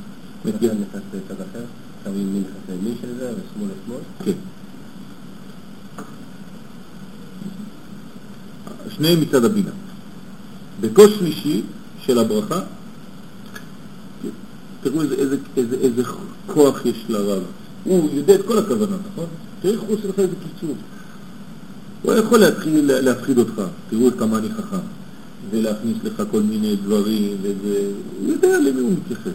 מכאן 0.45 0.77
נכנס 0.81 1.01
לצד 1.13 1.41
אחר, 1.41 1.63
קו 2.03 2.10
ימין 2.10 2.43
נכנס 2.43 2.69
לימין 2.69 2.93
של 3.01 3.07
זה 3.19 3.31
ושמאל 3.31 3.69
לשמאל? 3.84 4.01
כן. 4.25 4.31
שניהם 8.89 9.21
מצד 9.21 9.45
הבינה. 9.45 9.71
בכוס 10.81 11.12
שלישי 11.19 11.62
של 12.05 12.19
הברכה, 12.19 12.60
תראו 14.81 15.01
איזה, 15.01 15.15
איזה, 15.15 15.37
איזה, 15.57 15.75
איזה 15.75 16.03
כוח 16.47 16.85
יש 16.85 17.05
לרב. 17.09 17.43
הוא 17.83 18.09
יודע 18.13 18.35
את 18.35 18.45
כל 18.45 18.57
הכוונות, 18.57 18.99
נכון? 19.11 19.25
תראי 19.61 19.73
איך 19.73 19.81
הוא 19.81 19.97
עושה 19.97 20.07
לך 20.07 20.19
איזה 20.19 20.35
קיצור. 20.43 20.75
הוא 22.01 22.13
יכול 22.13 22.39
להתחיל 22.39 22.91
להפחיד 23.01 23.37
אותך, 23.37 23.61
תראו 23.89 24.09
כמה 24.17 24.37
אני 24.37 24.47
חכם, 24.49 24.77
ולהכניס 25.51 25.97
לך 26.03 26.23
כל 26.31 26.41
מיני 26.41 26.75
דברים, 26.75 27.37
וזה... 27.41 27.91
הוא 28.21 28.31
יודע 28.31 28.59
למי 28.59 28.81
הוא 28.81 28.91
מתייחס. 28.91 29.31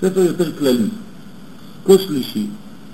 ספר 0.00 0.20
יותר 0.20 0.52
כללי. 0.58 0.88
כוס 1.82 2.00
שלישי 2.00 2.46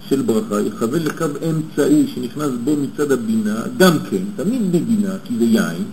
של 0.09 0.23
ברכה 0.23 0.61
יכוון 0.61 1.03
לקו 1.03 1.25
אמצעי 1.51 2.07
שנכנס 2.15 2.51
בו 2.65 2.77
מצד 2.77 3.13
הבינה, 3.13 3.63
גם 3.77 3.99
כן, 4.11 4.23
תמיד 4.37 4.63
מבינה, 4.63 5.15
כי 5.25 5.35
זה 5.39 5.45
יין, 5.45 5.85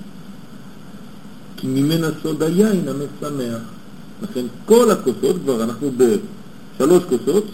כי 1.58 1.68
ממנה 1.68 2.08
סוד 2.24 2.44
היין 2.44 2.88
המשמח. 2.88 3.75
לכן 4.22 4.46
כל 4.66 4.92
הכוסות, 4.92 5.36
כבר 5.44 5.64
אנחנו 5.64 5.92
בשלוש 5.98 7.04
כוסות, 7.04 7.46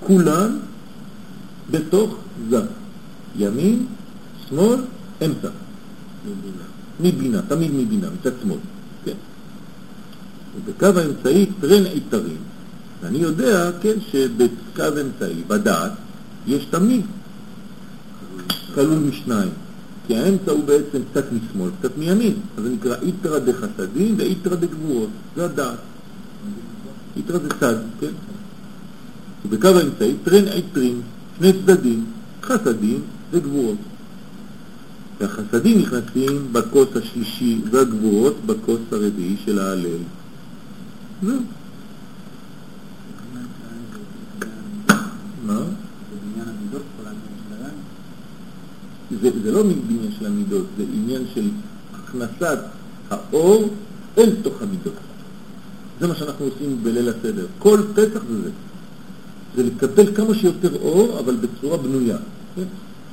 כולן 0.00 0.58
בתוך 1.70 2.16
זה. 2.50 2.60
ימין, 3.36 3.86
שמאל, 4.48 4.80
אמצע. 5.24 5.48
מבינה. 6.26 6.64
מבינה, 7.00 7.42
תמיד 7.48 7.70
מבינה, 7.74 8.06
מצד 8.20 8.30
שמאל, 8.42 8.58
כן. 9.04 9.12
ובקו 10.56 10.98
האמצעי 10.98 11.46
טרן 11.60 11.84
עיתרים. 11.84 12.36
ואני 13.02 13.18
יודע, 13.18 13.70
כן, 13.80 13.94
שבקו 14.10 15.00
אמצעי, 15.00 15.42
בדעת, 15.46 15.92
יש 16.46 16.64
תמיד 16.64 17.04
כלול 18.74 18.98
משניים. 18.98 19.50
כי 20.06 20.16
האמצע 20.16 20.50
הוא 20.50 20.64
בעצם 20.64 20.98
קצת 21.10 21.24
משמאל, 21.32 21.70
קצת 21.80 21.98
מימין. 21.98 22.34
אז 22.56 22.64
זה 22.64 22.70
נקרא 22.70 22.96
איתרא 23.02 23.38
דחסדים 23.38 24.14
ואיתרא 24.18 24.56
דגבורות. 24.56 25.08
זה 25.36 25.44
הדעת. 25.44 25.78
איתרא 27.16 27.38
זה 27.38 27.48
צד, 27.60 27.74
כן? 28.00 28.12
ובקו 29.44 29.68
האמצעי 29.68 30.14
טרן 30.24 30.48
עיטרים, 30.48 31.00
שני 31.38 31.52
צדדים, 31.52 32.04
חסדים 32.42 33.00
וגבורות. 33.30 33.76
והחסדים 35.20 35.78
נכנסים 35.78 36.52
בכוס 36.52 36.88
השלישי 36.96 37.60
והגבורות 37.70 38.36
בכוס 38.46 38.80
הרביעי 38.92 39.36
של 39.44 39.58
ההלל. 39.58 40.02
זהו. 41.22 41.40
מה? 45.46 45.60
זה, 49.22 49.30
זה 49.42 49.52
לא 49.52 49.60
עניין 49.60 50.12
של 50.18 50.26
המידות, 50.26 50.64
זה 50.78 50.84
עניין 50.94 51.22
של 51.34 51.48
הכנסת 51.94 52.58
האור 53.10 53.68
אל 54.18 54.30
תוך 54.42 54.62
המידות. 54.62 54.92
זה 56.00 56.06
מה 56.06 56.14
שאנחנו 56.14 56.44
עושים 56.44 56.78
בליל 56.82 57.08
הסדר. 57.08 57.46
כל 57.58 57.80
פסח 57.94 58.22
זה 58.28 58.42
זה. 58.42 58.50
זה 59.56 59.62
לקבל 59.62 60.14
כמה 60.14 60.34
שיותר 60.34 60.76
אור, 60.76 61.18
אבל 61.18 61.36
בצורה 61.36 61.76
בנויה. 61.76 62.16
כן? 62.56 62.62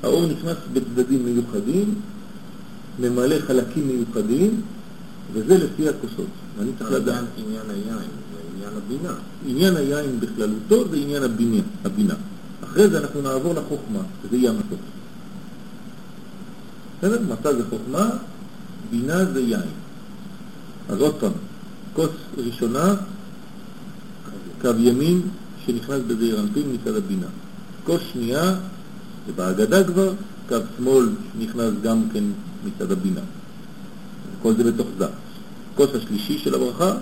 האור 0.04 0.26
נכנס 0.26 0.58
בצדדים 0.74 1.26
מיוחדים, 1.26 1.96
ממלא 3.00 3.36
חלקים 3.40 3.88
מיוחדים, 3.88 4.62
וזה 5.34 5.58
לפי 5.58 5.90
הכוסות. 5.90 6.26
ואני 6.58 6.72
צריך 6.80 6.92
לדעת... 6.92 7.24
עניין 7.38 7.70
היין, 7.70 8.10
עניין 8.56 8.72
הבינה. 8.78 9.14
עניין 9.48 9.76
היין 9.76 10.20
בכללותו 10.20 10.90
זה 10.90 10.98
עניין 10.98 11.24
הבינה. 11.24 11.62
הבינה. 11.86 12.14
אחרי 12.64 12.90
זה 12.90 13.00
אנחנו 13.00 13.22
נעבור 13.22 13.54
לחוכמה, 13.54 14.00
שזה 14.24 14.38
יהיה 14.38 14.50
המטות. 14.50 14.80
בסדר? 17.02 17.22
מצה 17.30 17.54
זה 17.54 17.64
חוכמה, 17.70 18.10
בינה 18.92 19.26
זה 19.26 19.42
יין. 19.42 19.62
אז 20.90 21.02
עוד 21.02 21.16
פעם, 21.20 21.32
כוס 21.94 22.10
ראשונה, 22.38 22.96
קו 24.62 24.70
ימין 24.78 25.22
שנכנס 25.66 26.02
בזעיר 26.08 26.40
אנפין 26.40 26.64
מצד 26.74 26.96
הבינה. 26.96 27.26
כוס 27.84 28.02
שנייה, 28.14 28.56
זה 29.28 29.34
בהגדה 29.36 29.84
כבר, 29.84 30.14
קו 30.50 30.56
שמאל 30.78 31.10
נכנס 31.40 31.74
גם 31.84 32.04
כן 32.14 32.24
מצד 32.66 32.92
הבינה. 32.92 33.22
כל 34.42 34.54
זה 34.56 34.64
בתוך 34.64 34.88
זה. 34.98 35.06
כוס 35.76 35.90
השלישי 35.96 36.38
של 36.38 36.56
הברכה 36.56 36.94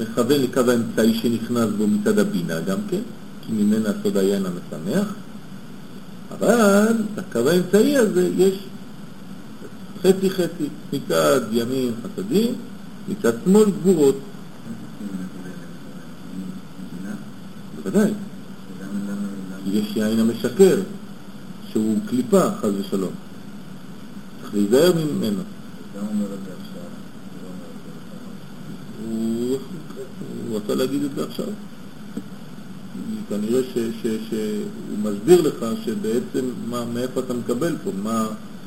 מכוון 0.00 0.40
לקו 0.40 0.60
האמצעי 0.70 1.14
שנכנס 1.14 1.68
בו 1.78 1.86
מצד 1.86 2.18
הבינה 2.18 2.60
גם 2.60 2.78
כן, 2.90 3.00
כי 3.46 3.52
ממנה 3.52 3.88
סוד 4.02 4.16
היין 4.16 4.46
המשמח, 4.46 5.14
אבל 6.38 6.94
לקו 7.16 7.50
האמצעי 7.50 7.96
הזה 7.96 8.30
יש 8.36 8.54
חצי 10.02 10.30
חצי, 10.30 10.68
מצד 10.92 11.40
ימין 11.52 11.92
חסדים, 12.02 12.54
מצד 13.08 13.32
שמאל 13.44 13.70
גבורות. 13.70 14.18
בוודאי. 17.76 18.10
יש 19.66 19.96
יין 19.96 20.20
המשקר, 20.20 20.76
שהוא 21.72 21.98
קליפה, 22.06 22.50
חס 22.60 22.68
ושלום. 22.80 23.12
צריך 24.42 24.54
להיזהר 24.54 24.92
ממנו. 24.92 25.42
הוא 29.08 29.58
רצה 30.52 30.74
להגיד 30.74 31.02
את 31.02 31.10
זה 31.16 31.24
עכשיו. 31.24 31.46
כנראה 33.28 33.60
שהוא 33.72 34.98
מסביר 35.02 35.40
לך 35.40 35.64
שבעצם 35.84 36.44
מאיפה 36.94 37.20
אתה 37.20 37.34
מקבל 37.34 37.76
פה, 37.84 37.90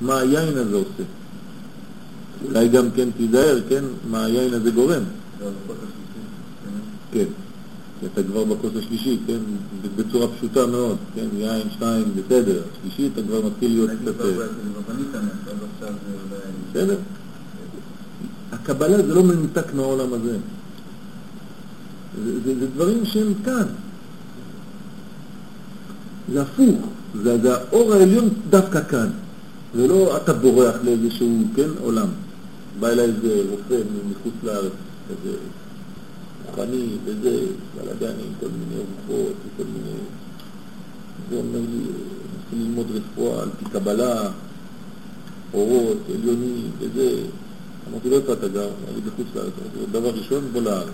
מה 0.01 0.19
היין 0.19 0.57
הזה 0.57 0.75
עושה. 0.75 1.03
אולי 2.43 2.67
גם 2.67 2.91
כן 2.95 3.09
תיזהר, 3.17 3.59
כן, 3.69 3.83
מה 4.11 4.25
היין 4.25 4.53
הזה 4.53 4.71
גורם. 4.71 5.03
כן. 7.11 7.25
אתה 8.13 8.23
כבר 8.23 8.43
בכוס 8.43 8.71
השלישית, 8.79 9.19
כן, 9.27 9.37
בצורה 9.95 10.27
פשוטה 10.27 10.65
מאוד, 10.67 10.97
כן, 11.15 11.25
יין, 11.37 11.67
שתיים, 11.75 12.03
בסדר, 12.15 12.61
שלישית 12.81 13.11
אתה 13.13 13.21
כבר 13.21 13.41
מתחיל 13.47 13.71
להיות 13.71 13.89
קצת... 14.01 14.25
בסדר. 16.71 16.95
הקבלה 18.51 18.97
זה 18.97 19.13
לא 19.13 19.23
מנותק 19.23 19.73
מהעולם 19.75 20.13
הזה. 20.13 20.37
זה, 22.25 22.39
זה, 22.45 22.59
זה 22.59 22.67
דברים 22.67 23.05
שהם 23.05 23.33
כאן. 23.45 23.65
זה 26.33 26.41
הפוך, 26.41 26.87
זה, 27.23 27.41
זה 27.41 27.55
האור 27.55 27.93
העליון 27.93 28.29
דווקא 28.49 28.83
כאן, 28.83 29.07
ולא 29.75 30.17
אתה 30.17 30.33
בורח 30.33 30.75
לאיזשהו, 30.83 31.43
כן, 31.55 31.69
עולם. 31.81 32.07
בא 32.79 32.87
אליי 32.87 33.05
איזה 33.05 33.43
רופא 33.49 33.83
מחוץ 34.09 34.33
לארץ, 34.43 34.71
כזה 35.09 35.37
רוחני 36.45 36.87
וזה, 37.05 37.45
בלאגנים, 37.75 38.33
כל 38.39 38.47
מיני 38.47 38.81
רוחות 38.81 39.33
וכל 39.45 39.63
מיני... 39.63 39.97
זה 41.29 41.35
אומר 41.35 41.59
לי, 41.59 41.83
מתחיל 42.37 42.59
ללמוד 42.59 42.87
רפואה 42.93 43.41
על 43.43 43.49
פי 43.59 43.65
קבלה, 43.65 44.29
אורות, 45.53 45.97
עליונים 46.15 46.71
וזה. 46.79 47.15
אמרתי 47.91 48.09
לו, 48.09 48.17
איפה 48.17 48.33
אתה 48.33 48.47
גר? 48.47 48.69
לי, 48.95 49.01
בחוץ 49.01 49.27
לארץ. 49.35 49.53
אמרתי 49.61 49.79
לו, 49.79 49.99
דבר 49.99 50.09
ראשון, 50.09 50.43
בוא 50.53 50.61
לארץ. 50.61 50.87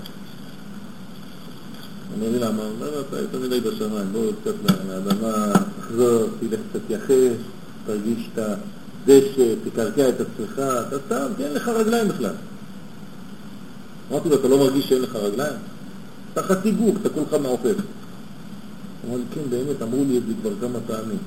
אומר 2.14 2.30
לי, 2.32 2.40
למה? 2.40 2.64
אומר, 2.64 3.02
אתה 3.02 3.20
יותר 3.20 3.40
מדי 3.40 3.60
בשמיים, 3.60 4.12
בוא 4.12 4.32
קצת 4.42 4.54
לאדמה, 4.88 5.54
תחזור, 5.80 6.26
תלך 6.40 6.60
קצת 6.70 6.90
יחש, 6.90 7.38
תרגיש 7.86 8.28
את 8.34 8.40
הדשא, 9.04 9.54
תקרקע 9.64 10.10
את 10.10 10.22
עצמך, 10.22 10.60
אתה 10.60 10.98
סתם, 11.06 11.28
כי 11.38 11.46
אין 11.46 11.54
לך 11.54 11.68
רגליים 11.68 12.08
בכלל. 12.08 12.34
אמרתי 14.12 14.30
לו, 14.30 14.36
אתה 14.36 14.48
לא 14.48 14.58
מרגיש 14.58 14.90
שאין 14.90 15.02
לך 15.02 15.16
רגליים? 15.16 15.56
אתה 16.34 16.44
חצי 16.44 16.72
גוף, 16.72 16.96
אתה 17.02 17.10
כולך 17.10 17.34
מעופף. 17.42 17.76
אמר 19.08 19.18
לי, 19.18 19.24
כן, 19.34 19.42
באמת, 19.50 19.82
אמרו 19.82 20.04
לי 20.08 20.18
את 20.18 20.24
זה 20.28 20.34
כבר 20.42 20.52
כמה 20.62 20.80
פעמים. 20.88 21.18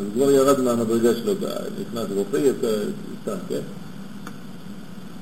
אז 0.00 0.04
כבר 0.14 0.30
ירד 0.30 0.60
מהמדרגה 0.60 1.14
שלו, 1.14 1.32
נכנס 1.80 2.06
רופא, 2.14 2.36
יצא, 2.36 2.68
סתם, 3.22 3.36
כן? 3.48 3.60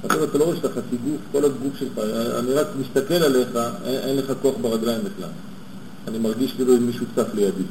עכשיו 0.02 0.24
אתה 0.24 0.38
לא 0.38 0.44
רואה 0.44 0.56
שאתה 0.56 0.68
חצי 0.68 0.96
גוף, 1.04 1.20
כל 1.32 1.44
הגוף 1.44 1.76
שלך, 1.78 1.98
אני 2.38 2.52
רק 2.52 2.66
מסתכל 2.80 3.14
עליך, 3.14 3.58
אין, 3.84 3.94
אין 3.94 4.16
לך 4.16 4.32
כוח 4.42 4.54
ברגליים 4.60 5.00
בכלל. 5.00 5.30
אני 6.08 6.18
מרגיש 6.18 6.52
כאילו 6.52 6.80
מישהו 6.80 7.06
צף 7.16 7.34
לידי. 7.34 7.62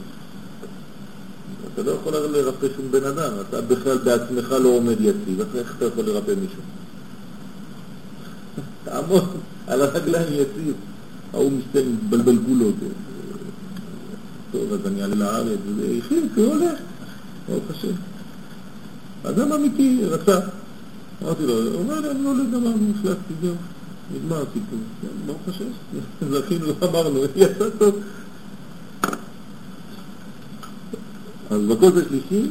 אתה 1.73 1.83
לא 1.83 1.91
יכול 1.91 2.13
לרפא 2.13 2.67
שום 2.75 2.91
בן 2.91 3.05
אדם, 3.05 3.33
אתה 3.49 3.61
בכלל 3.61 3.97
בעצמך 3.97 4.51
לא 4.51 4.69
עומד 4.69 5.01
יציב, 5.01 5.41
אז 5.41 5.47
איך 5.55 5.75
אתה 5.77 5.85
יכול 5.85 6.05
לרפא 6.05 6.31
מישהו? 6.41 6.61
תעמוד 8.85 9.25
על 9.67 9.81
הרגליים 9.81 10.33
יציב. 10.33 10.73
ההוא 11.33 11.51
מסתכל, 11.51 11.89
מתבלבל 11.89 12.37
כולו. 12.45 12.71
טוב, 14.51 14.73
אז 14.73 14.79
אני 14.85 15.01
אעלה 15.01 15.15
לארץ, 15.15 15.59
והחליט, 15.77 16.23
הוא 16.35 16.45
הולך, 16.45 16.79
ברוך 17.49 17.63
השם. 17.69 17.93
אדם 19.23 19.53
אמיתי, 19.53 20.05
רצה. 20.05 20.39
אמרתי 21.23 21.45
לו, 21.45 21.53
הוא 21.53 21.75
אומר 21.75 21.99
לי, 21.99 22.11
אני 22.11 22.23
לא 22.23 22.29
הולך 22.29 22.47
גמרנו, 22.53 22.91
החלטתי, 22.99 23.33
זהו, 23.41 23.55
נגמר 24.15 24.37
הסיפור. 24.37 24.79
כן, 25.01 25.07
ברוך 25.25 25.41
השם, 25.47 25.65
זכינו, 26.31 26.65
אמרנו, 26.83 27.19
יצא 27.35 27.69
טוב. 27.77 27.95
אז 31.51 31.61
בכוס 31.61 31.93
השלישי, 32.05 32.47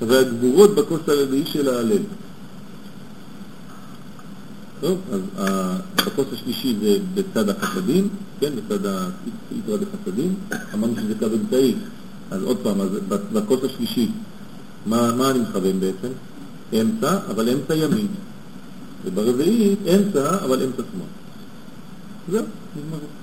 והגבורות 0.00 0.74
בכוס 0.74 1.00
הרביעי 1.08 1.46
של 1.46 1.68
ההלל. 1.68 2.02
טוב, 4.80 4.98
אז 5.12 5.20
בכוס 5.96 6.26
השלישי 6.32 6.76
זה 6.82 6.98
בצד 7.14 7.48
החסדים, 7.48 8.08
כן, 8.40 8.50
בצד 8.56 8.86
היתרה 9.50 9.76
דחסדים, 9.76 10.34
אמרנו 10.74 10.94
שזה 10.96 11.14
קו 11.18 11.26
אמצעי, 11.26 11.74
אז 12.30 12.42
עוד 12.42 12.56
פעם, 12.62 12.80
אז 12.80 12.88
בכוס 13.32 13.60
השלישי, 13.64 14.08
מה, 14.86 15.14
מה 15.14 15.30
אני 15.30 15.38
מכוון 15.38 15.80
בעצם? 15.80 16.12
אמצע, 16.72 17.18
אבל 17.30 17.48
אמצע 17.48 17.74
ימין. 17.74 18.06
וברביעית, 19.04 19.78
אמצע, 19.86 20.44
אבל 20.44 20.62
אמצע 20.62 20.82
שמאל. 20.92 21.06
זהו, 22.30 22.44
נגמר. 22.76 23.19